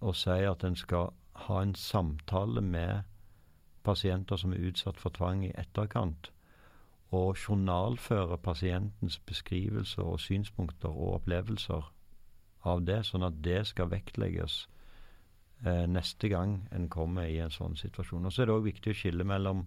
å 0.00 0.14
si 0.16 0.38
at 0.48 0.64
en 0.64 0.76
skal 0.76 1.12
ha 1.46 1.60
en 1.62 1.74
samtale 1.76 2.62
med 2.64 3.04
pasienter 3.84 4.40
som 4.40 4.54
er 4.54 4.64
utsatt 4.70 5.00
for 5.00 5.12
tvang 5.14 5.44
i 5.44 5.52
etterkant, 5.60 6.30
og 7.14 7.36
journalføre 7.38 8.38
pasientens 8.42 9.18
beskrivelser 9.18 10.02
og 10.02 10.20
synspunkter 10.20 10.88
og 10.88 11.20
opplevelser 11.20 11.90
av 12.64 12.84
det, 12.88 13.02
sånn 13.06 13.26
at 13.26 13.38
det 13.44 13.60
skal 13.68 13.90
vektlegges 13.92 14.64
eh, 15.66 15.84
neste 15.90 16.30
gang 16.32 16.56
en 16.74 16.88
kommer 16.92 17.28
i 17.28 17.38
en 17.44 17.52
sånn 17.52 17.76
situasjon. 17.78 18.26
Og 18.26 18.32
Så 18.32 18.42
er 18.42 18.50
det 18.50 18.56
òg 18.56 18.68
viktig 18.70 18.94
å 18.94 18.98
skille 18.98 19.24
mellom 19.24 19.66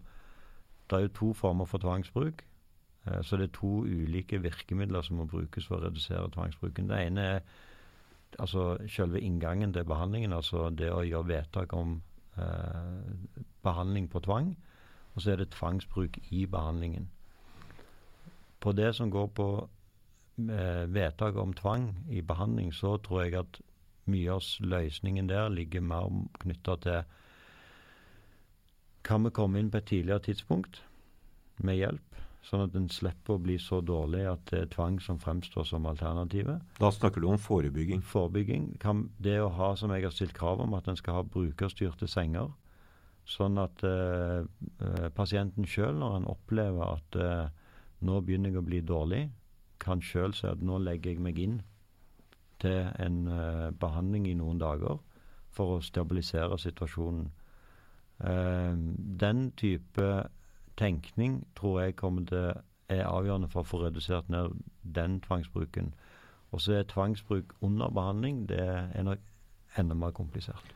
Det 0.87 0.95
er 0.95 1.01
jo 1.03 1.15
to 1.15 1.33
former 1.35 1.67
for 1.67 1.83
tvangsbruk. 1.83 2.45
Eh, 3.05 3.21
så 3.21 3.37
det 3.37 3.49
er 3.49 3.55
to 3.59 3.83
ulike 3.83 4.39
virkemidler 4.41 5.01
som 5.01 5.17
må 5.19 5.25
brukes 5.27 5.67
for 5.67 5.77
å 5.77 5.87
redusere 5.87 6.31
tvangsbruken. 6.31 6.87
Det 6.87 7.01
ene 7.05 7.21
er 7.21 7.41
altså 8.39 8.77
selve 8.87 9.19
inngangen 9.19 9.73
til 9.73 9.85
behandlingen, 9.87 10.33
altså 10.33 10.69
det 10.69 10.91
å 10.91 11.03
gjøre 11.03 11.27
vedtak 11.27 11.73
om 11.73 12.01
eh, 12.37 13.03
behandling 13.63 14.09
på 14.09 14.23
tvang. 14.23 14.55
Og 15.15 15.21
så 15.21 15.31
er 15.31 15.41
det 15.41 15.51
tvangsbruk 15.55 16.17
i 16.31 16.45
behandlingen. 16.45 17.09
På 18.59 18.73
det 18.73 18.93
som 18.97 19.11
går 19.13 19.27
på 19.37 19.47
eh, 20.37 20.85
vedtak 20.93 21.37
om 21.37 21.53
tvang 21.53 21.91
i 22.09 22.21
behandling, 22.21 22.73
så 22.73 22.97
tror 22.97 23.23
jeg 23.23 23.37
at 23.39 23.61
mye 24.07 24.37
av 24.37 24.43
løsningen 24.63 25.29
der 25.29 25.49
ligger 25.51 25.83
mer 25.83 26.09
knytta 26.41 26.77
til 26.83 27.01
Kan 29.07 29.23
vi 29.23 29.31
komme 29.31 29.59
inn 29.59 29.71
på 29.71 29.79
et 29.79 29.87
tidligere 29.87 30.19
tidspunkt 30.19 30.81
med 31.63 31.77
hjelp? 31.79 32.07
Sånn 32.47 32.63
at 32.63 32.75
en 32.79 32.87
slipper 32.91 33.35
å 33.35 33.43
bli 33.43 33.57
så 33.59 33.81
dårlig 33.83 34.23
at 34.29 34.43
det 34.51 34.59
er 34.61 34.69
tvang 34.71 35.01
som 35.03 35.19
fremstår 35.19 35.65
som 35.67 35.87
alternativet. 35.89 36.61
Da 36.79 36.91
snakker 36.95 37.23
du 37.23 37.27
om 37.27 37.39
forebygging? 37.39 38.03
Forebygging. 38.03 38.69
Kan 38.79 39.09
det 39.19 39.39
å 39.43 39.49
ha, 39.51 39.73
som 39.75 39.91
jeg 39.91 40.05
har 40.05 40.15
stilt 40.15 40.35
krav 40.37 40.61
om, 40.63 40.75
at 40.77 40.87
en 40.87 40.99
skal 40.99 41.19
ha 41.19 41.25
brukerstyrte 41.27 42.07
senger. 42.07 42.53
Sånn 43.27 43.59
at 43.59 43.83
uh, 43.83 44.45
uh, 44.79 45.07
pasienten 45.15 45.67
sjøl, 45.67 45.97
når 45.99 46.13
han 46.13 46.29
opplever 46.31 46.93
at 46.95 47.19
uh, 47.19 47.66
nå 47.99 48.21
begynner 48.21 48.51
jeg 48.51 48.61
å 48.61 48.65
bli 48.65 48.81
dårlig, 48.81 49.23
kan 49.79 50.01
sjøl 50.01 50.33
si 50.33 50.47
at 50.49 50.61
nå 50.61 50.79
legger 50.81 51.13
jeg 51.13 51.23
meg 51.23 51.39
inn 51.39 51.59
til 52.61 52.87
en 52.97 53.19
behandling 53.79 54.25
i 54.27 54.37
noen 54.37 54.57
dager 54.57 54.97
for 55.53 55.77
å 55.77 55.83
stabilisere 55.85 56.57
situasjonen. 56.57 57.29
den 59.21 59.51
type 59.51 60.07
tenkning 60.77 61.45
tror 61.55 61.81
jeg 61.81 61.95
kommer 61.95 62.25
til 62.25 62.53
er 62.89 63.05
avgjørende 63.05 63.49
for 63.51 63.61
å 63.61 63.67
få 63.67 63.81
redusert 63.83 64.29
ned 64.29 64.55
den 64.95 65.19
tvangsbruken. 65.21 65.93
Og 66.51 66.61
så 66.63 66.77
er 66.77 66.87
tvangsbruk 66.87 67.53
under 67.61 67.91
behandling 67.91 68.45
det 68.49 68.61
er 68.63 69.03
nok 69.03 69.23
enda 69.77 69.95
mer 69.95 70.11
komplisert. 70.15 70.73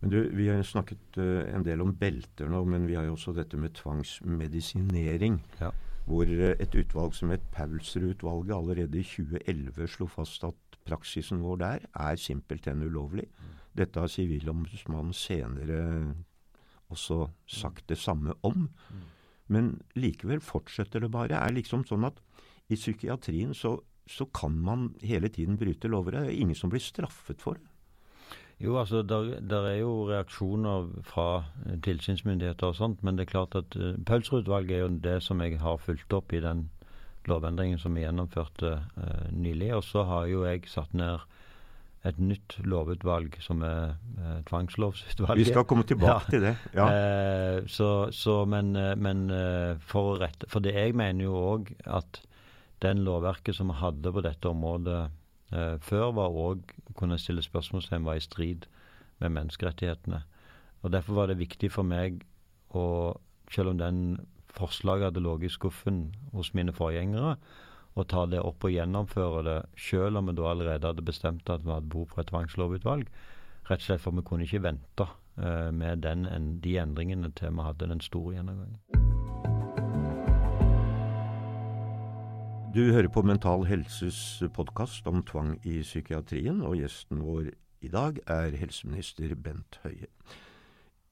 Men 0.00 0.10
du, 0.10 0.30
Vi 0.32 0.48
har 0.48 0.56
jo 0.56 0.62
snakket 0.62 1.18
uh, 1.18 1.54
en 1.54 1.64
del 1.64 1.80
om 1.80 1.92
belter 1.96 2.48
nå, 2.48 2.64
men 2.64 2.86
vi 2.88 2.94
har 2.94 3.04
jo 3.04 3.12
også 3.12 3.32
dette 3.36 3.56
med 3.56 3.74
tvangsmedisinering. 3.76 5.40
Ja. 5.60 5.70
Hvor 6.08 6.26
uh, 6.26 6.54
et 6.56 6.74
utvalg 6.74 7.14
som 7.14 7.30
het 7.34 7.44
Paulsrud-utvalget 7.54 8.56
allerede 8.56 9.00
i 9.00 9.06
2011 9.06 9.88
slo 9.94 10.08
fast 10.10 10.44
at 10.48 10.80
praksisen 10.88 11.42
vår 11.44 11.60
der 11.60 11.86
er 11.94 12.16
simpelthen 12.16 12.82
ulovlig. 12.82 13.28
Dette 13.76 14.00
har 14.00 14.10
Sivilombudsmannen 14.10 15.14
senere 15.14 16.14
også 16.90 17.28
sagt 17.46 17.88
det 17.88 17.98
samme 17.98 18.34
om. 18.42 18.68
Men 19.50 19.80
likevel 19.98 20.40
fortsetter 20.42 21.02
det 21.02 21.10
bare. 21.10 21.30
Det 21.32 21.38
er 21.38 21.54
liksom 21.54 21.84
sånn 21.86 22.06
at 22.08 22.18
i 22.70 22.78
psykiatrien 22.78 23.54
så, 23.54 23.76
så 24.06 24.26
kan 24.34 24.58
man 24.58 24.92
hele 25.02 25.30
tiden 25.30 25.58
bryte 25.58 25.90
lover. 25.90 26.16
Det 26.16 26.26
er 26.26 26.42
ingen 26.42 26.58
som 26.58 26.70
blir 26.70 26.82
straffet 26.82 27.42
for 27.42 27.58
det. 27.58 27.69
Jo, 28.60 28.76
altså 28.76 29.02
der, 29.02 29.40
der, 29.40 29.66
er 29.70 29.78
jo 29.80 29.92
reaksjoner 30.10 30.90
fra 31.08 31.44
eh, 31.66 31.78
tilsynsmyndigheter 31.84 32.72
og 32.72 32.76
sånt, 32.76 33.02
men 33.02 33.16
det 33.16 33.24
er 33.26 33.32
klart 33.32 33.56
at 33.56 33.76
uh, 33.76 33.94
Paulsrud-utvalget 34.06 34.76
er 34.76 34.82
jo 34.84 34.90
det 35.04 35.16
som 35.24 35.40
jeg 35.40 35.56
har 35.62 35.80
fulgt 35.80 36.12
opp 36.12 36.34
i 36.36 36.42
den 36.44 36.66
lovendringen 37.28 37.80
som 37.80 37.96
vi 37.96 38.04
gjennomførte 38.04 38.74
uh, 38.82 39.26
nylig. 39.32 39.72
Og 39.78 39.84
så 39.84 40.04
har 40.08 40.28
jo 40.28 40.44
jeg 40.44 40.68
satt 40.68 40.92
ned 40.92 41.24
et 42.08 42.20
nytt 42.20 42.56
lovutvalg 42.64 43.36
som 43.44 43.60
er 43.66 43.92
eh, 44.16 44.40
tvangslovsutvalget. 44.48 45.42
Vi 45.42 45.50
skal 45.50 45.66
komme 45.68 45.84
tilbake 45.88 46.24
ja. 46.24 46.30
til 46.32 46.46
det. 46.46 46.54
ja. 46.74 46.86
Eh, 46.88 47.58
så, 47.68 48.08
så, 48.16 48.44
men, 48.48 48.72
eh, 48.76 48.94
men 48.96 49.26
eh, 49.34 49.76
for 49.84 50.14
å 50.14 50.18
rette 50.22 50.48
For 50.50 50.64
det 50.64 50.74
jeg 50.76 50.96
mener 50.96 51.28
jo 51.28 51.36
òg 51.36 51.72
at 51.84 52.22
den 52.80 53.02
lovverket 53.04 53.58
som 53.58 53.68
vi 53.68 53.80
hadde 53.82 54.12
på 54.16 54.24
dette 54.24 54.48
området 54.48 54.96
eh, 55.02 55.16
før, 55.50 56.12
var 56.14 56.36
òg 56.36 56.74
kunne 56.94 57.18
stille 57.18 57.42
spørsmålstegn 57.42 58.04
var 58.06 58.18
i 58.18 58.22
strid 58.22 58.68
med 59.18 59.32
menneskerettighetene. 59.34 60.22
Og 60.82 60.92
Derfor 60.92 61.14
var 61.14 61.26
det 61.26 61.40
viktig 61.40 61.72
for 61.72 61.82
meg 61.82 62.22
å, 62.70 63.16
selv 63.52 63.74
om 63.74 63.80
den 63.80 63.98
forslaget 64.54 65.10
hadde 65.10 65.24
ligget 65.24 65.50
i 65.50 65.54
skuffen 65.54 66.00
hos 66.32 66.54
mine 66.54 66.72
forgjengere, 66.72 67.36
å 67.98 68.06
ta 68.06 68.24
det 68.30 68.40
opp 68.40 68.64
og 68.64 68.74
gjennomføre 68.74 69.42
det, 69.46 69.58
selv 69.90 70.20
om 70.20 70.30
vi 70.30 70.36
da 70.38 70.48
allerede 70.52 70.92
hadde 70.92 71.06
bestemt 71.06 71.50
at 71.50 71.66
vi 71.66 71.74
hadde 71.74 71.90
behov 71.90 72.14
for 72.14 72.22
et 72.22 72.30
tvangslovutvalg. 72.30 73.10
Rett 73.70 73.82
og 73.82 73.88
slett 73.88 74.04
for 74.06 74.16
vi 74.16 74.26
kunne 74.26 74.46
ikke 74.46 74.62
vente 74.70 75.06
uh, 75.06 75.70
med 75.74 76.06
den, 76.06 76.26
de 76.62 76.78
endringene 76.80 77.34
til 77.34 77.54
vi 77.54 77.66
hadde 77.66 77.90
den 77.90 78.04
store 78.04 78.38
gjennomgangen. 78.38 79.09
Du 82.70 82.92
hører 82.92 83.08
på 83.10 83.24
Mental 83.26 83.64
Helses 83.66 84.44
podkast 84.54 85.08
om 85.10 85.24
tvang 85.26 85.56
i 85.66 85.80
psykiatrien, 85.82 86.60
og 86.62 86.76
gjesten 86.78 87.18
vår 87.26 87.48
i 87.82 87.88
dag 87.90 88.20
er 88.30 88.54
helseminister 88.60 89.32
Bent 89.34 89.80
Høie. 89.82 90.06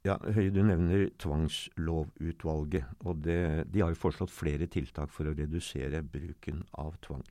Ja, 0.06 0.14
Høie, 0.22 0.52
du 0.54 0.60
nevner 0.62 1.08
tvangslovutvalget. 1.18 2.84
og 3.00 3.24
det, 3.24 3.66
De 3.74 3.82
har 3.82 3.90
jo 3.90 3.98
foreslått 3.98 4.30
flere 4.30 4.68
tiltak 4.70 5.10
for 5.10 5.26
å 5.26 5.34
redusere 5.34 6.04
bruken 6.06 6.62
av 6.78 6.94
tvang. 7.02 7.26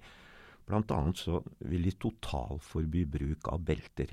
Blant 0.67 0.91
annet 0.91 1.23
så 1.23 1.39
vil 1.59 1.87
de 1.87 1.95
totalforby 1.95 3.05
bruk 3.05 3.47
av 3.47 3.63
belter. 3.63 4.11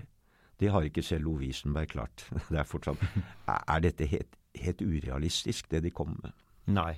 Det 0.60 0.70
har 0.70 0.86
ikke 0.86 1.02
selv 1.02 1.26
Lovisenberg 1.26 1.90
klart. 1.90 2.28
Det 2.52 2.62
er 2.62 2.70
fortsatt 2.70 3.02
Er 3.50 3.82
dette 3.82 4.06
helt, 4.06 4.38
helt 4.62 4.80
urealistisk, 4.80 5.70
det 5.70 5.82
de 5.82 5.90
kommer 5.90 6.22
med? 6.22 6.38
Nei, 6.70 6.94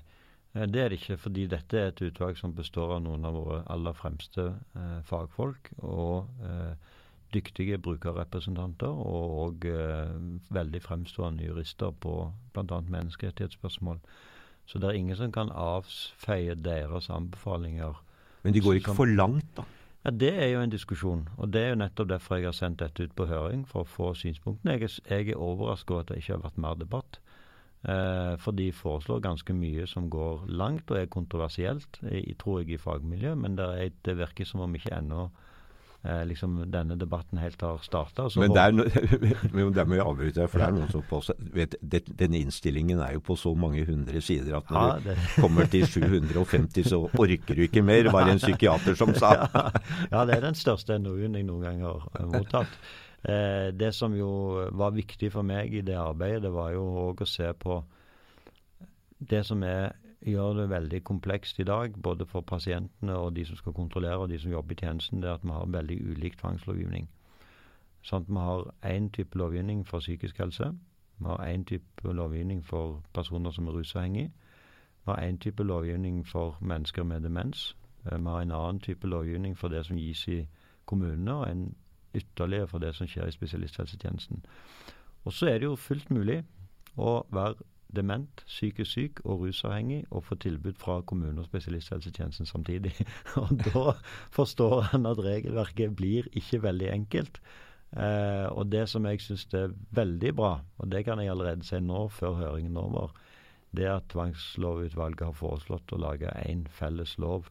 det 0.64 0.80
er 0.82 0.88
det 0.88 1.00
ikke. 1.00 1.18
Fordi 1.20 1.46
dette 1.52 1.78
er 1.78 1.90
et 1.90 2.02
utvalg 2.06 2.38
som 2.40 2.54
består 2.56 2.94
av 2.96 3.02
noen 3.04 3.25
av 3.28 3.36
våre 3.36 3.62
aller 3.72 3.92
fremste 3.92 4.46
eh, 4.76 5.00
fagfolk. 5.04 5.72
og 5.82 6.30
eh, 6.40 6.94
dyktige 7.34 7.78
brukerrepresentanter 7.82 8.88
og, 8.88 9.38
og 9.44 9.64
eh, 9.68 10.14
veldig 10.54 10.82
fremstående 10.82 11.44
jurister 11.44 11.90
på 11.90 12.32
bl.a. 12.54 12.80
menneskerettighetsspørsmål. 12.80 14.00
Så 14.66 14.78
det 14.78 14.88
er 14.88 14.98
ingen 14.98 15.16
som 15.16 15.32
kan 15.32 15.50
avfeie 15.54 16.54
deres 16.54 17.10
anbefalinger. 17.10 17.98
Men 18.42 18.54
de 18.54 18.62
går 18.62 18.80
ikke 18.80 18.94
for 18.94 19.10
langt, 19.10 19.46
da? 19.56 19.66
Ja, 20.04 20.10
Det 20.10 20.32
er 20.42 20.46
jo 20.46 20.60
en 20.60 20.70
diskusjon. 20.70 21.28
og 21.36 21.52
Det 21.52 21.60
er 21.62 21.68
jo 21.68 21.82
nettopp 21.82 22.08
derfor 22.08 22.36
jeg 22.36 22.44
har 22.46 22.52
sendt 22.52 22.78
dette 22.78 23.02
ut 23.02 23.14
på 23.14 23.26
høring, 23.26 23.66
for 23.68 23.82
å 23.82 23.90
få 23.90 24.14
synspunktene. 24.14 24.72
Jeg 24.72 24.82
er, 24.82 24.98
jeg 25.10 25.28
er 25.28 25.36
overrasket 25.36 25.90
over 25.90 26.00
at 26.00 26.08
det 26.08 26.16
ikke 26.16 26.32
har 26.32 26.42
vært 26.44 26.58
mer 26.58 26.75
debatt. 26.75 27.18
Eh, 27.87 28.35
for 28.43 28.57
de 28.59 28.73
foreslår 28.75 29.21
ganske 29.23 29.55
mye 29.55 29.85
som 29.87 30.09
går 30.11 30.49
langt 30.50 30.90
og 30.90 30.99
er 30.99 31.11
kontroversielt, 31.11 32.00
tror 32.40 32.62
jeg, 32.62 32.73
i 32.75 32.83
fagmiljøet. 32.83 33.38
Men 33.38 33.59
det, 33.59 33.66
er, 33.78 33.93
det 34.05 34.16
virker 34.19 34.49
som 34.49 34.64
om 34.64 34.75
ikke 34.75 34.90
ennå 34.97 35.28
eh, 36.02 36.25
liksom 36.26 36.64
denne 36.73 36.97
debatten 36.99 37.38
helt 37.38 37.62
har 37.62 37.78
starta. 37.87 38.26
Men 38.43 38.57
der, 38.57 38.75
der, 38.75 39.85
må 39.87 39.95
jeg 39.95 40.02
avbryte 40.02 40.40
deg, 40.40 40.50
for 40.50 40.59
det 40.59 40.66
er 40.66 40.76
noen 40.81 40.90
som 40.90 41.07
påstår 41.07 41.38
vet, 41.55 41.78
det, 41.78 42.02
Denne 42.11 42.43
innstillingen 42.43 43.05
er 43.07 43.14
jo 43.21 43.23
på 43.31 43.38
så 43.38 43.55
mange 43.55 43.87
hundre 43.87 44.25
sider 44.25 44.59
at 44.59 44.75
når 44.75 44.90
ja, 44.90 45.00
det... 45.07 45.19
du 45.23 45.40
kommer 45.47 45.71
til 45.71 45.87
750, 45.87 46.90
så 46.90 47.05
orker 47.07 47.55
du 47.55 47.66
ikke 47.69 47.87
mer, 47.87 48.11
var 48.11 48.26
det 48.26 48.40
en 48.40 48.47
psykiater 48.49 48.99
som 48.99 49.14
sa. 49.14 49.37
ja, 50.11 50.26
det 50.26 50.40
er 50.40 50.49
den 50.50 50.59
største 50.59 50.99
NOU-en 50.99 51.38
jeg 51.38 51.47
noen 51.47 51.69
gang 51.71 51.87
har 51.87 52.33
mottatt. 52.35 52.81
Eh, 53.28 53.73
det 53.75 53.95
som 53.95 54.14
jo 54.14 54.30
var 54.73 54.95
viktig 54.95 55.33
for 55.33 55.42
meg 55.42 55.75
i 55.75 55.83
det 55.83 55.97
arbeidet, 55.99 56.42
det 56.42 56.52
var 56.54 56.73
jo 56.73 56.85
òg 57.09 57.23
å 57.23 57.30
se 57.30 57.52
på 57.52 57.80
det 59.18 59.45
som 59.47 59.62
er 59.66 59.97
gjør 60.26 60.54
det 60.54 60.71
veldig 60.71 61.04
komplekst 61.04 61.59
i 61.61 61.64
dag, 61.64 61.95
både 62.02 62.26
for 62.26 62.40
pasientene 62.40 63.14
og 63.14 63.35
de 63.37 63.45
som 63.45 63.56
skal 63.56 63.73
kontrollere, 63.73 64.18
og 64.18 64.28
de 64.28 64.38
som 64.38 64.50
jobber 64.50 64.75
i 64.75 64.80
tjenesten, 64.80 65.21
det 65.23 65.28
er 65.28 65.35
at 65.35 65.45
vi 65.45 65.54
har 65.54 65.66
veldig 65.66 65.99
ulik 66.11 66.38
tvangslovgivning. 66.40 67.09
Sånn 68.02 68.23
at 68.23 68.28
vi 68.30 68.42
har 68.49 68.66
én 68.97 69.09
type 69.11 69.38
lovgivning 69.38 69.85
for 69.87 70.00
psykisk 70.00 70.38
helse. 70.38 70.73
Vi 71.18 71.26
har 71.26 71.47
én 71.47 71.64
type 71.64 72.12
lovgivning 72.12 72.64
for 72.64 73.02
personer 73.14 73.50
som 73.50 73.68
er 73.68 73.78
rusavhengige. 73.78 74.30
Vi 75.04 75.12
har 75.12 75.23
én 75.23 75.38
type 75.38 75.62
lovgivning 75.62 76.26
for 76.26 76.59
mennesker 76.61 77.04
med 77.04 77.23
demens. 77.23 77.75
Eh, 78.06 78.18
vi 78.18 78.28
har 78.28 78.40
en 78.42 78.52
annen 78.52 78.80
type 78.80 79.06
lovgivning 79.06 79.59
for 79.59 79.68
det 79.68 79.87
som 79.87 79.97
gis 79.97 80.28
i 80.28 80.47
kommunene, 80.87 81.35
og 81.35 81.50
en 81.50 81.75
ytterligere 82.16 82.68
for 82.70 82.82
det 82.82 82.94
som 82.96 83.08
skjer 83.11 83.28
i 83.28 83.35
spesialisthelsetjenesten. 83.35 84.44
Og 85.26 85.35
så 85.35 85.50
er 85.50 85.58
det 85.58 85.68
jo 85.68 85.78
fullt 85.80 86.11
mulig 86.14 86.42
å 86.96 87.20
være 87.35 87.66
dement, 87.96 88.42
psykisk 88.46 88.90
syk 88.90 89.20
og 89.25 89.44
rusavhengig 89.44 90.04
og 90.11 90.25
få 90.26 90.38
tilbud 90.42 90.78
fra 90.80 91.00
kommune- 91.06 91.40
og 91.40 91.46
spesialisthelsetjenesten 91.49 92.46
samtidig. 92.46 92.94
og 93.42 93.52
da 93.64 93.94
forstår 94.35 94.90
han 94.92 95.06
at 95.06 95.23
regelverket 95.23 95.96
blir 95.96 96.28
ikke 96.32 96.62
veldig 96.62 96.90
enkelt. 96.92 97.40
Eh, 97.96 98.46
og 98.50 98.73
det 98.73 98.88
som 98.90 99.06
jeg 99.06 99.23
syns 99.23 99.46
er 99.54 99.75
veldig 99.94 100.35
bra, 100.37 100.58
og 100.78 100.90
det 100.92 101.04
kan 101.06 101.23
jeg 101.23 101.30
allerede 101.30 101.64
si 101.64 101.80
nå 101.80 102.08
før 102.12 102.40
høringen 102.40 102.76
er 102.76 102.88
over, 102.90 103.14
det 103.76 103.87
er 103.87 103.99
at 103.99 104.08
Tvangslovutvalget 104.12 105.26
har 105.28 105.37
foreslått 105.37 105.92
å 105.92 106.00
lage 106.00 106.32
én 106.46 106.66
felles 106.73 107.16
lov 107.23 107.50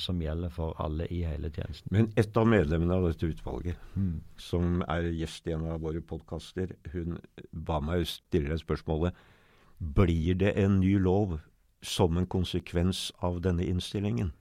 som 0.00 0.22
gjelder 0.22 0.52
for 0.54 0.74
alle 0.82 1.06
i 1.12 1.22
hele 1.26 1.50
tjenesten. 1.52 1.90
Men 1.94 2.10
et 2.20 2.36
av 2.36 2.48
medlemmene 2.48 2.96
av 2.96 3.08
dette 3.08 3.28
utvalget, 3.30 3.80
mm. 3.94 4.16
som 4.40 4.82
er 4.88 5.10
gjest 5.12 5.48
i 5.48 5.54
en 5.56 5.66
av 5.74 5.82
våre 5.84 6.02
podkaster, 6.04 6.74
hun 6.94 7.18
ba 7.52 7.80
meg 7.84 8.06
stille 8.10 8.52
deg 8.52 8.62
spørsmålet 8.62 9.24
blir 9.78 10.34
det 10.40 10.54
en 10.60 10.80
ny 10.80 10.96
lov 10.98 11.38
som 11.84 12.16
en 12.16 12.26
konsekvens 12.26 13.10
av 13.18 13.40
denne 13.44 13.66
innstillingen, 13.66 14.32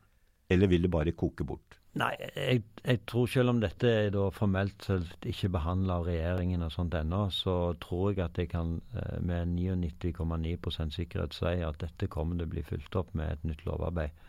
eller 0.49 0.69
vil 0.71 0.85
det 0.85 0.91
bare 0.93 1.15
koke 1.17 1.43
bort? 1.47 1.79
Nei, 1.93 2.13
jeg, 2.17 2.63
jeg, 2.81 2.99
tror 3.05 3.27
selv 3.29 3.51
om 3.51 3.59
dette 3.61 3.85
er 3.85 4.15
formelt 4.33 4.81
sett 4.87 5.27
ikke 5.29 5.51
behandla 5.53 5.99
av 5.99 6.07
regjeringen 6.07 6.65
og 6.65 6.71
sånt 6.73 6.95
ennå, 6.97 7.27
så 7.29 7.75
tror 7.83 8.15
jeg 8.15 8.23
at 8.25 8.39
jeg 8.41 8.49
kan 8.49 8.79
eh, 8.97 9.19
med 9.21 9.51
99,9% 9.53 10.95
sikkerhet 10.95 11.37
si 11.37 11.53
at 11.61 11.77
dette 11.83 12.09
kommer 12.09 12.39
til 12.39 12.47
å 12.47 12.53
bli 12.55 12.63
fulgt 12.65 12.97
opp 12.97 13.13
med 13.13 13.35
et 13.35 13.45
nytt 13.45 13.61
lovarbeid. 13.67 14.23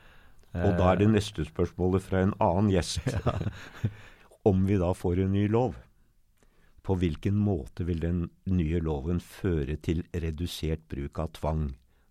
Og 0.54 0.76
da 0.78 0.92
er 0.92 1.00
det 1.00 1.10
neste 1.10 1.46
spørsmålet 1.48 2.04
fra 2.04 2.22
en 2.24 2.36
annen 2.42 2.72
gjest. 2.74 3.02
Ja. 3.24 3.38
Om 4.44 4.66
vi 4.68 4.76
da 4.76 4.90
får 4.92 5.22
en 5.22 5.32
ny 5.32 5.46
lov, 5.48 5.78
på 6.84 6.98
hvilken 7.00 7.38
måte 7.40 7.86
vil 7.88 8.02
den 8.02 8.26
nye 8.44 8.76
loven 8.84 9.22
føre 9.24 9.78
til 9.80 10.02
redusert 10.12 10.82
bruk 10.92 11.16
av 11.22 11.30
tvang, 11.38 11.62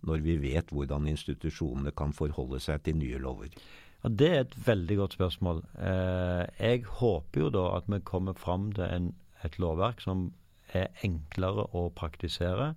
når 0.01 0.23
vi 0.25 0.39
vet 0.41 0.73
hvordan 0.73 1.05
institusjonene 1.11 1.93
kan 1.93 2.15
forholde 2.17 2.57
seg 2.63 2.81
til 2.87 2.97
nye 2.97 3.21
lover? 3.21 3.53
Ja, 4.01 4.09
Det 4.09 4.29
er 4.29 4.39
et 4.41 4.57
veldig 4.65 4.97
godt 4.97 5.13
spørsmål. 5.13 5.61
Eh, 5.77 6.45
jeg 6.57 6.83
håper 6.89 7.39
jo 7.45 7.49
da 7.53 7.67
at 7.77 7.85
vi 7.87 8.01
kommer 8.01 8.33
fram 8.33 8.71
til 8.73 8.83
en, 8.89 9.13
et 9.45 9.59
lovverk 9.59 10.01
som 10.01 10.31
er 10.73 10.89
enklere 11.05 11.69
å 11.69 11.91
praktisere, 11.93 12.73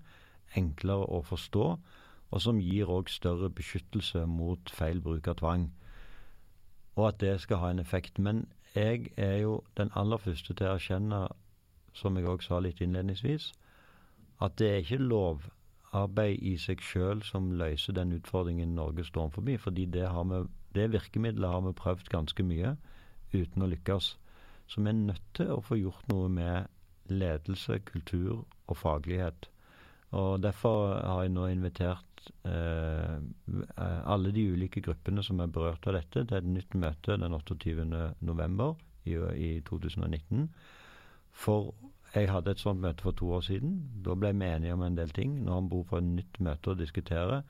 enklere 0.54 1.08
å 1.08 1.22
forstå, 1.24 1.78
og 2.36 2.42
som 2.44 2.58
gir 2.60 2.90
òg 2.92 3.08
større 3.08 3.48
beskyttelse 3.48 4.26
mot 4.28 4.70
feil 4.78 4.98
bruk 5.00 5.28
av 5.32 5.38
tvang. 5.40 5.70
Og 6.96 7.06
at 7.08 7.20
det 7.22 7.38
skal 7.40 7.62
ha 7.62 7.70
en 7.72 7.80
effekt. 7.80 8.18
Men 8.18 8.42
jeg 8.74 9.08
er 9.16 9.38
jo 9.40 9.62
den 9.76 9.92
aller 9.96 10.20
første 10.20 10.52
til 10.52 10.68
å 10.68 10.74
erkjenne 10.76 11.20
som 11.96 12.18
jeg 12.18 12.28
òg 12.28 12.44
sa 12.44 12.58
litt 12.60 12.82
innledningsvis, 12.84 13.54
at 14.44 14.58
det 14.60 14.68
er 14.68 14.82
ikke 14.82 15.00
lovarbeid 15.00 16.44
i 16.44 16.58
seg 16.60 16.84
sjøl 16.84 17.24
som 17.24 17.54
løser 17.56 17.96
den 17.96 18.12
utfordringen 18.18 18.76
Norge 18.76 19.06
står 19.08 19.32
forbi. 19.32 19.56
fordi 19.56 19.86
det, 19.86 20.04
vi, 20.04 20.42
det 20.74 20.92
virkemidlet 20.92 21.50
har 21.50 21.64
vi 21.64 21.72
prøvd 21.72 22.12
ganske 22.12 22.42
mye 22.42 22.76
uten 23.32 23.62
å 23.62 23.72
lykkes. 23.72 24.16
Så 24.68 24.82
vi 24.82 24.92
er 24.92 25.00
nødt 25.08 25.28
til 25.34 25.56
å 25.56 25.62
få 25.64 25.80
gjort 25.80 26.08
noe 26.12 26.28
med 26.28 26.68
ledelse, 27.08 27.78
kultur 27.78 28.44
og 28.66 28.76
faglighet. 28.76 29.48
Og 30.16 30.40
Derfor 30.42 30.96
har 30.96 31.22
jeg 31.24 31.34
nå 31.34 31.46
invitert 31.52 32.30
eh, 32.48 33.18
alle 34.08 34.32
de 34.32 34.46
ulike 34.52 34.80
gruppene 34.84 35.24
som 35.24 35.40
er 35.44 35.52
berørt 35.52 35.86
av 35.86 35.98
dette, 35.98 36.24
til 36.24 36.38
et 36.38 36.48
nytt 36.48 36.74
møte 36.78 37.18
den 37.20 37.36
28.11. 37.36 38.74
I, 39.06 39.12
i 39.38 39.50
2019 39.62 40.48
for 41.36 41.74
jeg 42.14 42.30
hadde 42.30 42.54
et 42.54 42.62
sånt 42.62 42.80
møte 42.80 43.04
for 43.04 43.16
to 43.18 43.28
år 43.36 43.44
siden. 43.44 43.76
Da 44.04 44.14
ble 44.16 44.32
vi 44.32 44.48
enige 44.48 44.74
om 44.76 44.84
en 44.86 44.96
del 44.96 45.12
ting. 45.12 45.34
Nå 45.44 45.52
har 45.52 45.64
vi 45.64 45.72
behov 45.74 45.90
for 45.90 46.00
et 46.00 46.08
nytt 46.08 46.40
møte 46.40 46.72
å 46.72 46.78
diskutere. 46.78 47.42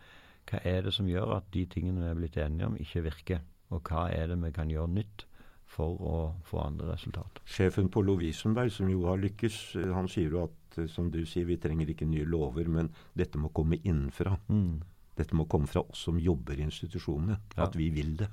Hva 0.50 0.62
er 0.66 0.82
det 0.86 0.94
som 0.94 1.08
gjør 1.10 1.36
at 1.36 1.48
de 1.54 1.64
tingene 1.70 2.02
vi 2.02 2.10
er 2.10 2.18
blitt 2.18 2.38
enige 2.42 2.70
om, 2.70 2.76
ikke 2.82 3.04
virker? 3.06 3.44
Og 3.74 3.82
hva 3.86 4.08
er 4.14 4.30
det 4.30 4.38
vi 4.42 4.52
kan 4.54 4.70
gjøre 4.70 4.92
nytt 4.94 5.26
for 5.70 6.02
å 6.02 6.16
få 6.46 6.60
andre 6.64 6.92
resultater? 6.94 7.42
Sjefen 7.46 7.90
på 7.92 8.02
Lovisenberg, 8.06 8.72
som 8.74 8.90
jo 8.90 9.06
har 9.06 9.22
lykkes, 9.22 9.60
han 9.94 10.10
sier 10.10 10.34
jo 10.34 10.44
at 10.46 10.65
som 10.92 11.10
du 11.10 11.22
sier, 11.26 11.46
vi 11.48 11.58
trenger 11.60 11.90
ikke 11.92 12.08
nye 12.08 12.26
lover, 12.28 12.68
men 12.68 12.90
dette 13.16 13.40
må 13.40 13.50
komme 13.56 13.78
innenfra. 13.82 14.36
Mm. 14.48 14.82
Dette 15.16 15.36
må 15.36 15.46
komme 15.48 15.68
fra 15.70 15.82
oss 15.86 16.04
som 16.08 16.18
jobber 16.20 16.58
i 16.58 16.66
institusjonene. 16.66 17.38
Ja. 17.56 17.66
At 17.66 17.76
vi 17.78 17.88
vil 17.90 18.16
det. 18.20 18.28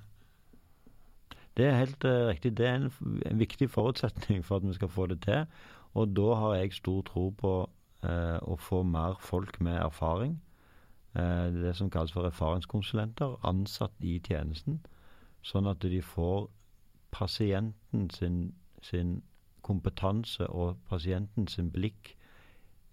Det 1.57 1.65
er 1.65 1.77
helt 1.77 2.03
uh, 2.03 2.27
riktig. 2.27 2.57
Det 2.57 2.67
er 2.67 2.75
en, 2.75 2.91
en, 3.25 3.39
viktig 3.39 3.69
forutsetning 3.69 4.43
for 4.45 4.57
at 4.57 4.67
vi 4.67 4.73
skal 4.73 4.89
få 4.89 5.07
det 5.07 5.21
til. 5.21 5.45
Og 5.93 6.15
da 6.17 6.33
har 6.41 6.55
jeg 6.55 6.73
stor 6.73 7.01
tro 7.07 7.29
på 7.37 7.53
uh, 8.03 8.39
å 8.41 8.57
få 8.59 8.81
mer 8.83 9.19
folk 9.21 9.61
med 9.61 9.77
erfaring. 9.77 10.39
Uh, 11.13 11.53
det 11.53 11.75
som 11.77 11.91
kalles 11.93 12.11
for 12.11 12.25
erfaringskonsulenter, 12.25 13.37
ansatt 13.45 13.93
i 14.01 14.17
tjenesten. 14.19 14.81
Sånn 15.45 15.69
at 15.69 15.85
de 15.85 16.01
får 16.01 16.49
pasienten 17.13 18.09
sin, 18.09 18.53
sin 18.81 19.21
kompetanse 19.61 20.47
og 20.49 20.79
pasienten 20.89 21.47
sin 21.47 21.69
blikk 21.71 22.15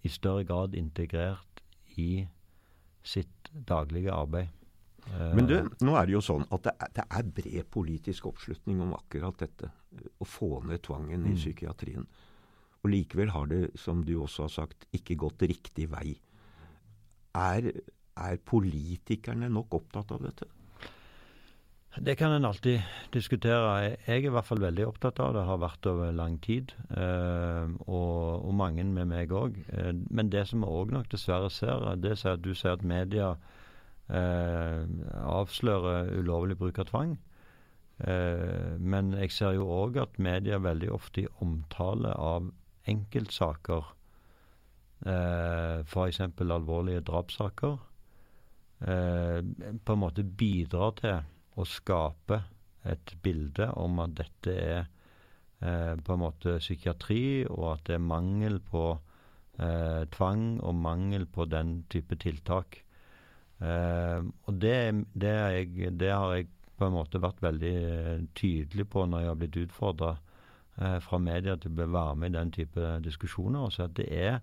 i 0.01 0.09
større 0.09 0.45
grad 0.47 0.75
integrert 0.77 1.61
i 1.97 2.25
sitt 3.03 3.51
daglige 3.67 4.13
arbeid. 4.13 4.49
Men 5.35 5.47
du, 5.49 5.55
nå 5.81 5.95
er 5.97 6.07
det 6.07 6.13
jo 6.13 6.21
sånn 6.23 6.43
at 6.53 6.67
det 6.67 6.73
er, 6.77 6.91
det 6.99 7.05
er 7.09 7.29
bred 7.37 7.69
politisk 7.73 8.27
oppslutning 8.29 8.81
om 8.83 8.93
akkurat 8.95 9.39
dette. 9.41 9.71
Å 9.91 10.27
få 10.27 10.61
ned 10.69 10.83
tvangen 10.85 11.25
i 11.25 11.33
mm. 11.33 11.39
psykiatrien. 11.39 12.05
Og 12.81 12.89
likevel 12.93 13.33
har 13.33 13.49
det, 13.49 13.63
som 13.77 14.03
du 14.05 14.13
også 14.21 14.45
har 14.45 14.53
sagt, 14.53 14.85
ikke 14.95 15.17
gått 15.25 15.43
riktig 15.49 15.89
vei. 15.91 16.15
Er, 17.37 17.69
er 18.17 18.41
politikerne 18.45 19.49
nok 19.51 19.77
opptatt 19.81 20.13
av 20.15 20.23
dette? 20.25 20.47
Det 21.99 22.15
kan 22.15 22.31
en 22.31 22.45
alltid 22.45 22.81
diskutere. 23.11 23.79
Jeg 23.83 23.97
er 24.07 24.23
i 24.23 24.31
hvert 24.31 24.47
fall 24.47 24.61
veldig 24.63 24.85
opptatt 24.87 25.17
av 25.19 25.33
det, 25.35 25.41
har 25.43 25.57
vært 25.59 25.87
over 25.91 26.13
lang 26.15 26.37
tid. 26.39 26.71
Eh, 26.95 27.73
og, 27.83 28.45
og, 28.45 28.53
mange 28.55 28.85
med 28.87 29.09
meg 29.09 29.33
òg. 29.35 29.57
Eh, 29.75 29.91
men 30.07 30.29
det 30.31 30.45
som 30.47 30.63
vi 30.63 30.69
òg 30.71 30.93
nok 30.95 31.09
dessverre 31.11 31.49
ser, 31.51 31.83
det 31.99 32.13
er 32.15 32.37
at 32.37 32.45
du 32.45 32.53
ser 32.55 32.77
at 32.77 32.85
media 32.87 33.33
eh, 34.07 34.87
avsløre 35.19 36.15
ulovlig 36.21 36.55
bruk 36.61 36.79
av 36.79 36.87
tvang. 36.93 37.17
Men 38.01 39.11
jeg 39.13 39.29
ser 39.29 39.51
jo 39.53 39.67
òg 39.69 39.99
at 40.01 40.15
media 40.17 40.57
veldig 40.57 40.87
ofte 40.89 41.21
i 41.21 41.27
omtale 41.43 42.09
av 42.17 42.47
enkeltsaker, 42.89 43.91
f.eks. 45.05 46.19
alvorlige 46.41 47.03
drapssaker, 47.05 47.75
på 48.81 49.93
en 49.93 50.01
måte 50.01 50.25
bidrar 50.25 50.97
til 50.97 51.21
å 51.59 51.67
skape 51.67 52.41
et 52.87 53.15
bilde 53.23 53.67
om 53.77 53.99
at 54.03 54.15
dette 54.17 54.53
er 54.55 54.79
eh, 55.61 55.95
på 55.97 56.15
en 56.15 56.23
måte 56.23 56.57
psykiatri, 56.61 57.45
og 57.49 57.65
at 57.75 57.83
det 57.89 57.97
er 57.97 58.05
mangel 58.05 58.59
på 58.71 58.85
eh, 59.59 60.07
tvang 60.15 60.45
og 60.61 60.75
mangel 60.75 61.27
på 61.27 61.45
den 61.51 61.81
type 61.91 62.17
tiltak. 62.21 62.81
Eh, 63.61 64.19
og 64.21 64.57
det, 64.61 65.05
det, 65.13 65.35
jeg, 65.57 65.93
det, 65.99 66.09
har 66.09 66.35
jeg 66.35 66.49
på 66.81 66.87
en 66.87 66.97
måte 66.97 67.21
vært 67.21 67.43
veldig 67.45 67.75
uh, 67.77 68.21
tydelig 68.33 68.87
på 68.89 69.05
når 69.05 69.21
jeg 69.21 69.29
har 69.29 69.37
blitt 69.37 69.57
utfordra 69.61 70.15
eh, 70.81 70.97
fra 71.05 71.19
media 71.21 71.53
til 71.61 71.77
å 71.77 71.85
være 71.93 72.15
med 72.17 72.33
i 72.33 72.39
den 72.39 72.53
type 72.55 72.95
diskusjoner. 73.05 73.67
Og 73.67 73.75
så 73.75 73.85
at 73.85 73.93
det 73.99 74.07
er 74.09 74.39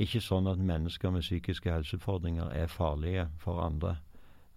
ikke 0.00 0.22
sånn 0.24 0.48
at 0.48 0.62
mennesker 0.62 1.12
med 1.12 1.26
psykiske 1.26 1.72
helseutfordringer 1.74 2.54
er 2.56 2.72
farlige 2.72 3.26
for 3.42 3.60
andre. 3.60 3.98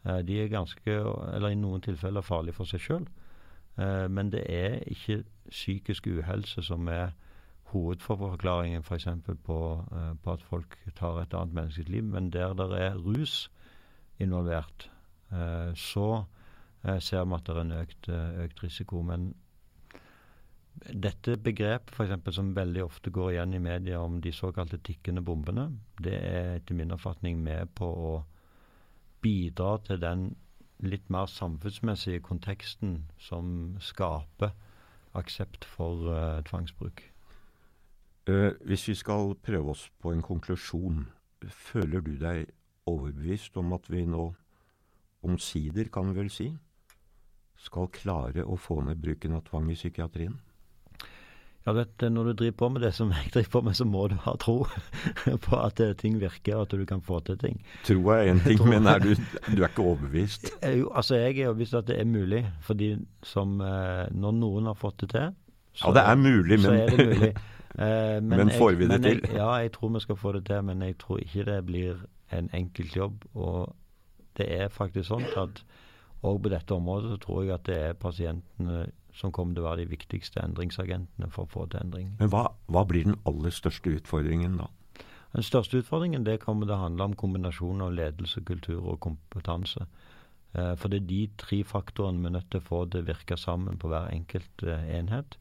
De 0.04 0.38
er 0.42 0.48
ganske, 0.50 0.94
eller 1.36 1.52
i 1.54 1.58
noen 1.60 1.82
tilfeller 1.86 2.26
farlige 2.26 2.58
for 2.58 2.66
seg 2.66 2.82
sjøl. 2.82 3.04
men 4.10 4.32
det 4.32 4.42
er 4.50 4.80
ikke 4.90 5.24
psykisk 5.50 6.08
uhelse 6.08 6.64
som 6.64 6.88
er 6.88 7.12
hovedforklaringen 7.72 8.84
f.eks. 8.84 9.08
For 9.26 9.38
på, 9.46 9.60
på 10.24 10.34
at 10.34 10.44
folk 10.44 10.78
tar 10.98 11.22
et 11.22 11.34
annet 11.38 11.56
menneskes 11.56 11.90
liv, 11.90 12.04
men 12.04 12.32
der 12.34 12.54
det 12.58 12.72
er 12.80 12.98
rus 12.98 13.52
involvert, 14.22 14.90
eh, 15.32 15.72
så 15.76 16.24
eh, 16.84 17.00
ser 17.00 17.26
vi 17.26 17.38
at 17.38 17.48
det 17.48 17.56
er 17.56 17.62
en 17.62 17.78
økt, 17.80 18.10
eh, 18.10 18.44
økt 18.46 18.64
risiko. 18.64 19.02
Men 19.02 19.32
dette 20.82 21.38
begrepet 21.38 22.00
eksempel 22.06 22.34
som 22.34 22.54
veldig 22.56 22.84
ofte 22.86 23.14
går 23.14 23.34
igjen 23.36 23.56
i 23.58 23.64
media 23.64 24.02
om 24.02 24.20
de 24.22 24.34
såkalte 24.34 24.82
tikkende 24.84 25.24
bombene, 25.26 25.70
det 26.02 26.18
er 26.18 26.56
etter 26.60 26.78
min 26.78 26.94
oppfatning 26.96 27.42
med 27.44 27.74
på 27.76 27.88
å 27.88 28.14
bidra 29.22 29.78
til 29.86 30.02
den 30.02 30.32
litt 30.82 31.10
mer 31.14 31.30
samfunnsmessige 31.30 32.24
konteksten 32.26 33.04
som 33.22 33.78
skaper 33.80 34.56
aksept 35.18 35.66
for 35.68 36.10
uh, 36.10 36.42
tvangsbruk. 36.48 37.04
Uh, 38.30 38.52
hvis 38.66 38.88
vi 38.88 38.96
skal 38.96 39.36
prøve 39.44 39.76
oss 39.76 39.90
på 40.02 40.14
en 40.14 40.24
konklusjon, 40.26 41.06
føler 41.48 42.02
du 42.02 42.16
deg 42.18 42.50
overbevist 42.90 43.58
om 43.58 43.74
at 43.74 43.90
vi 43.90 44.06
nå 44.06 44.32
omsider, 45.22 45.90
kan 45.94 46.10
vi 46.10 46.18
vel 46.18 46.32
si, 46.34 46.50
skal 47.62 47.92
klare 47.94 48.46
å 48.46 48.58
få 48.58 48.80
ned 48.86 49.02
bruken 49.02 49.38
av 49.38 49.46
tvang 49.46 49.70
i 49.70 49.78
psykiatrien? 49.78 50.40
Ja, 51.66 51.74
vet, 51.78 52.02
Når 52.02 52.24
du 52.24 52.34
driver 52.34 52.58
på 52.58 52.70
med 52.70 52.82
det 52.82 52.94
som 52.98 53.12
jeg 53.14 53.30
driver 53.34 53.50
på 53.54 53.62
med, 53.62 53.74
så 53.78 53.86
må 53.86 54.08
du 54.08 54.16
ha 54.24 54.34
tro 54.42 54.66
på 55.46 55.60
at 55.62 55.82
ting 55.98 56.18
virker, 56.22 56.56
og 56.56 56.62
at 56.62 56.72
du 56.80 56.86
kan 56.86 57.02
få 57.06 57.20
til 57.20 57.38
ting. 57.38 57.62
Tro 57.86 58.10
er 58.16 58.32
én 58.34 58.42
ting, 58.42 58.64
men 58.74 58.88
er 58.90 59.00
du, 59.00 59.14
du, 59.14 59.62
er 59.62 59.68
ikke 59.70 59.86
overbevist? 59.86 60.50
Jo, 60.80 60.90
altså 60.96 61.16
Jeg 61.16 61.38
er 61.38 61.48
overbevist 61.52 61.78
at 61.78 61.88
det 61.88 62.00
er 62.00 62.06
mulig. 62.06 62.46
fordi 62.62 62.96
som 63.24 63.62
eh, 63.62 64.08
Når 64.12 64.32
noen 64.32 64.66
har 64.66 64.74
fått 64.74 65.02
det 65.02 65.10
til 65.10 65.34
så, 65.74 65.88
Ja, 65.88 65.94
det 65.94 66.02
er 66.10 66.16
mulig, 66.16 66.60
men, 66.60 66.72
er 66.72 66.90
det 66.90 67.08
mulig. 67.08 67.36
Eh, 67.80 68.24
men, 68.24 68.38
men, 68.38 68.50
får 68.52 68.72
vi 68.72 68.88
det 68.88 68.98
jeg, 68.98 69.02
til? 69.02 69.22
Jeg, 69.30 69.38
ja, 69.38 69.52
jeg 69.54 69.72
tror 69.72 69.94
vi 69.94 70.00
skal 70.00 70.16
få 70.16 70.32
det 70.32 70.46
til, 70.46 70.64
men 70.64 70.82
jeg 70.82 70.98
tror 70.98 71.18
ikke 71.18 71.46
det 71.46 71.66
blir 71.66 72.02
en 72.32 72.50
enkelt 72.54 72.96
jobb. 72.96 73.24
Og 73.34 73.76
det 74.38 74.50
er 74.50 74.68
faktisk 74.68 75.08
sånn 75.08 75.30
at 75.38 75.64
òg 76.22 76.42
på 76.44 76.52
dette 76.54 76.74
området 76.76 77.14
så 77.14 77.22
tror 77.22 77.44
jeg 77.44 77.54
at 77.56 77.66
det 77.70 77.78
er 77.78 77.94
pasientene 77.94 78.84
som 79.18 79.32
kommer 79.36 79.56
til 79.56 79.64
å 79.64 79.70
være 79.70 79.84
de 79.84 79.92
viktigste 79.92 80.44
endringsagentene 80.44 81.30
for 81.32 81.48
å 81.48 81.52
få 81.52 81.66
til 81.72 81.82
endring. 81.84 82.14
Men 82.20 82.32
hva, 82.34 82.48
hva 82.72 82.86
blir 82.88 83.08
den 83.08 83.20
aller 83.30 83.54
største 83.56 83.94
utfordringen 83.98 84.60
da? 84.62 84.70
Den 85.32 85.48
største 85.48 85.80
utfordringen 85.80 86.26
det 86.28 86.42
kommer 86.44 86.68
til 86.68 86.76
å 86.76 86.84
handle 86.84 87.08
om 87.08 87.18
kombinasjonen 87.20 87.86
av 87.86 87.94
ledelse, 87.96 88.44
kultur 88.48 88.82
og 88.82 89.00
kompetanse. 89.04 89.86
Eh, 90.54 90.74
for 90.76 90.92
det 90.92 91.02
er 91.02 91.08
de 91.08 91.22
tre 91.40 91.62
faktorene 91.64 92.20
vi 92.20 92.32
er 92.32 92.36
nødt 92.36 92.50
til 92.52 92.60
å 92.60 92.68
få 92.68 92.82
til 92.92 93.04
å 93.04 93.10
virke 93.12 93.38
sammen 93.40 93.80
på 93.80 93.92
hver 93.92 94.12
enkelt 94.12 94.66
eh, 94.68 94.88
enhet. 94.98 95.38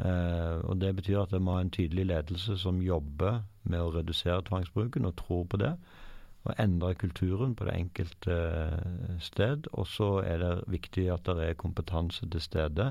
Eh, 0.00 0.60
og 0.64 0.80
Det 0.80 0.94
betyr 0.96 1.20
at 1.20 1.34
vi 1.34 1.42
må 1.44 1.58
ha 1.58 1.64
en 1.64 1.72
tydelig 1.74 2.06
ledelse 2.08 2.56
som 2.58 2.80
jobber 2.82 3.42
med 3.62 3.82
å 3.82 3.92
redusere 3.98 4.46
tvangsbruken 4.48 5.04
og 5.04 5.18
tror 5.20 5.44
på 5.44 5.60
det 5.60 5.74
og 6.44 6.54
endre 6.58 6.94
kulturen 6.96 7.54
på 7.56 7.66
det 7.68 7.76
enkelte 7.76 8.36
eh, 8.36 9.16
sted. 9.20 9.68
Og 9.72 9.86
så 9.86 10.10
er 10.24 10.40
det 10.40 10.52
viktig 10.72 11.10
at 11.12 11.28
det 11.28 11.50
er 11.50 11.58
kompetanse 11.60 12.28
til 12.32 12.40
stede. 12.40 12.90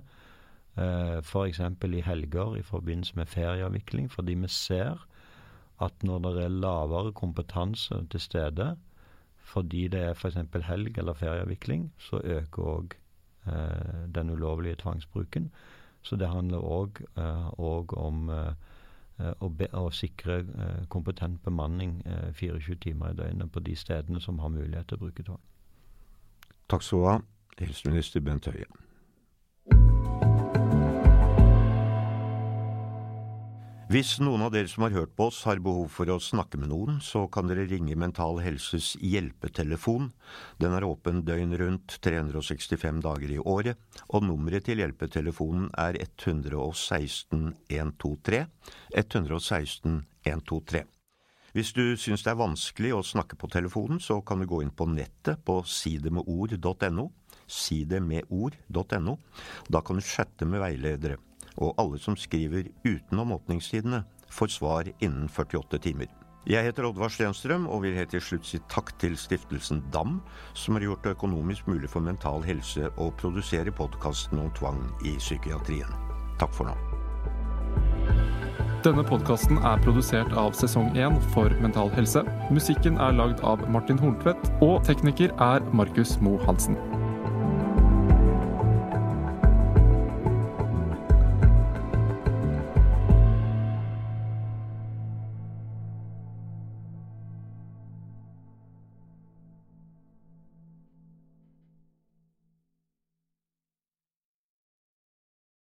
Eh, 0.77 1.17
F.eks. 1.23 1.61
i 1.83 2.01
helger 2.05 2.55
i 2.55 2.61
forbindelse 2.61 3.15
med 3.15 3.25
ferieavvikling. 3.25 4.11
Fordi 4.11 4.33
vi 4.33 4.47
ser 4.47 5.01
at 5.81 6.03
når 6.03 6.19
det 6.19 6.43
er 6.43 6.59
lavere 6.61 7.13
kompetanse 7.13 8.05
til 8.11 8.19
stede, 8.19 8.75
fordi 9.37 9.87
det 9.87 9.99
er 9.99 10.13
f.eks. 10.13 10.37
helg 10.67 10.97
eller 10.97 11.13
ferieavvikling, 11.13 11.93
så 11.97 12.21
øker 12.23 12.63
òg 12.63 12.95
eh, 13.47 14.05
den 14.15 14.29
ulovlige 14.29 14.75
tvangsbruken. 14.75 15.51
Så 16.01 16.15
det 16.15 16.29
handler 16.29 16.59
òg 16.59 17.97
om 17.97 18.29
og, 19.39 19.57
be, 19.57 19.67
og 19.73 19.93
sikre 19.93 20.39
eh, 20.39 20.85
kompetent 20.89 21.41
bemanning 21.43 22.03
24 22.33 22.73
eh, 22.73 22.79
timer 22.81 23.13
i 23.13 23.17
døgnet 23.17 23.51
på 23.51 23.59
de 23.59 23.75
stedene 23.75 24.21
som 24.21 24.39
har 24.39 24.53
mulighet 24.53 24.87
til 24.87 24.99
å 24.99 25.05
bruke 25.05 25.25
tvang. 25.27 25.41
Takk 26.69 26.85
skal 26.85 26.99
du 26.99 27.07
ha, 27.09 27.17
helseminister 27.59 28.23
Bent 28.23 28.47
Høie. 28.47 28.69
Hvis 33.89 34.19
noen 34.21 34.43
av 34.45 34.51
dere 34.53 34.69
som 34.69 34.83
har 34.85 34.93
hørt 34.93 35.15
på 35.17 35.25
oss 35.31 35.39
har 35.49 35.57
behov 35.65 35.87
for 35.89 36.05
å 36.13 36.19
snakke 36.21 36.59
med 36.61 36.69
noen, 36.69 36.99
så 37.01 37.23
kan 37.33 37.47
dere 37.49 37.63
ringe 37.65 37.95
Mental 37.97 38.37
Helses 38.37 38.91
hjelpetelefon. 39.01 40.11
Den 40.61 40.75
er 40.77 40.85
åpen 40.85 41.23
døgn 41.25 41.55
rundt 41.57 41.95
365 42.05 42.99
dager 43.01 43.31
i 43.33 43.39
året, 43.41 43.79
og 44.13 44.27
nummeret 44.27 44.67
til 44.67 44.83
hjelpetelefonen 44.83 45.71
er 45.73 45.97
116 46.03 47.47
123. 47.65 48.43
116 49.01 49.95
123. 50.21 50.83
Hvis 51.57 51.73
du 51.73 51.97
syns 51.97 52.21
det 52.21 52.29
er 52.35 52.43
vanskelig 52.43 52.91
å 52.93 53.01
snakke 53.01 53.39
på 53.41 53.49
telefonen, 53.49 53.97
så 53.97 54.19
kan 54.21 54.37
du 54.37 54.45
gå 54.51 54.59
inn 54.61 54.69
på 54.69 54.85
nettet 54.85 55.41
på 55.41 55.63
sidemedord.no. 55.65 57.07
Sidemedord.no. 57.49 59.17
Da 59.65 59.81
kan 59.81 59.97
du 59.97 60.05
chatte 60.05 60.45
med 60.45 60.61
veiledere 60.61 61.17
og 61.59 61.75
alle 61.81 61.99
som 61.99 62.17
skriver 62.17 62.71
utenom 62.87 63.35
åpningstidene, 63.35 64.03
får 64.29 64.55
svar 64.55 64.89
innen 64.99 65.29
48 65.29 65.79
timer. 65.83 66.09
Jeg 66.47 66.63
heter 66.65 66.87
Oddvar 66.87 67.11
Stenstrøm 67.11 67.67
og 67.67 67.83
vil 67.83 67.97
helt 67.99 68.13
til 68.15 68.23
slutt 68.23 68.47
si 68.47 68.61
takk 68.71 68.93
til 69.01 69.17
stiftelsen 69.19 69.83
DAM, 69.93 70.21
som 70.57 70.77
har 70.77 70.87
gjort 70.87 71.03
det 71.03 71.17
økonomisk 71.17 71.67
mulig 71.67 71.91
for 71.91 72.01
Mental 72.01 72.41
Helse 72.47 72.87
å 72.97 73.09
produsere 73.19 73.75
podkasten 73.75 74.39
om 74.39 74.49
tvang 74.57 74.79
i 75.03 75.17
psykiatrien. 75.19 75.91
Takk 76.39 76.55
for 76.55 76.71
nå. 76.71 76.77
Denne 78.85 79.03
podkasten 79.03 79.59
er 79.67 79.81
produsert 79.83 80.31
av 80.39 80.53
Sesong 80.55 80.93
1 80.95 81.19
for 81.33 81.51
Mental 81.59 81.91
Helse. 81.97 82.23
Musikken 82.47 82.95
er 82.95 83.17
lagd 83.19 83.43
av 83.43 83.65
Martin 83.67 83.99
Horntvedt, 83.99 84.53
og 84.63 84.79
tekniker 84.87 85.35
er 85.43 85.67
Markus 85.75 86.15
Moe 86.23 86.39
Hansen. 86.47 86.79